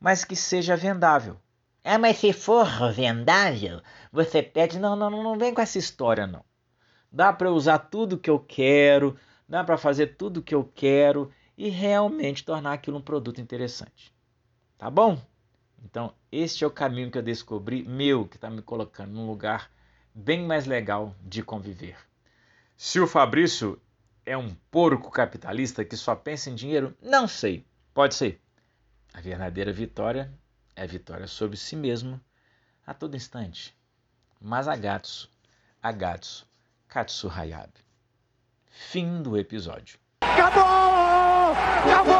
Mas 0.00 0.24
que 0.24 0.34
seja 0.34 0.76
vendável. 0.76 1.36
É, 1.86 1.96
mas 1.96 2.18
se 2.18 2.32
for 2.32 2.66
vendável, 2.92 3.80
você 4.10 4.42
pede. 4.42 4.76
Não, 4.76 4.96
não, 4.96 5.08
não 5.08 5.38
vem 5.38 5.54
com 5.54 5.60
essa 5.60 5.78
história, 5.78 6.26
não. 6.26 6.44
Dá 7.12 7.32
para 7.32 7.48
usar 7.48 7.78
tudo 7.78 8.18
que 8.18 8.28
eu 8.28 8.40
quero, 8.40 9.16
dá 9.48 9.62
para 9.62 9.78
fazer 9.78 10.16
tudo 10.16 10.42
que 10.42 10.52
eu 10.52 10.64
quero 10.74 11.30
e 11.56 11.68
realmente 11.68 12.44
tornar 12.44 12.72
aquilo 12.72 12.98
um 12.98 13.00
produto 13.00 13.40
interessante. 13.40 14.12
Tá 14.76 14.90
bom? 14.90 15.16
Então, 15.84 16.12
este 16.32 16.64
é 16.64 16.66
o 16.66 16.72
caminho 16.72 17.08
que 17.08 17.18
eu 17.18 17.22
descobri, 17.22 17.84
meu, 17.84 18.26
que 18.26 18.34
está 18.34 18.50
me 18.50 18.62
colocando 18.62 19.12
num 19.12 19.28
lugar 19.28 19.70
bem 20.12 20.44
mais 20.44 20.66
legal 20.66 21.14
de 21.22 21.40
conviver. 21.40 21.96
Se 22.76 22.98
o 22.98 23.06
Fabrício 23.06 23.80
é 24.24 24.36
um 24.36 24.52
porco 24.72 25.08
capitalista 25.08 25.84
que 25.84 25.96
só 25.96 26.16
pensa 26.16 26.50
em 26.50 26.56
dinheiro, 26.56 26.96
não 27.00 27.28
sei. 27.28 27.64
Pode 27.94 28.16
ser. 28.16 28.40
A 29.14 29.20
verdadeira 29.20 29.72
vitória 29.72 30.34
é 30.76 30.86
vitória 30.86 31.26
sobre 31.26 31.56
si 31.56 31.74
mesmo 31.74 32.20
a 32.86 32.94
todo 32.94 33.16
instante. 33.16 33.74
Mas 34.40 34.68
a 34.68 34.76
gatos, 34.76 35.28
a 35.82 35.90
gatos, 35.90 36.46
Katsu 36.86 37.28
Hayab. 37.28 37.72
Fim 38.66 39.20
do 39.22 39.36
episódio. 39.36 39.98
Acabou! 40.20 40.62
Acabou! 41.90 42.14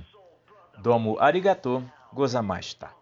Domo 0.78 1.18
arigato 1.20 1.84
gozamashita. 2.14 2.99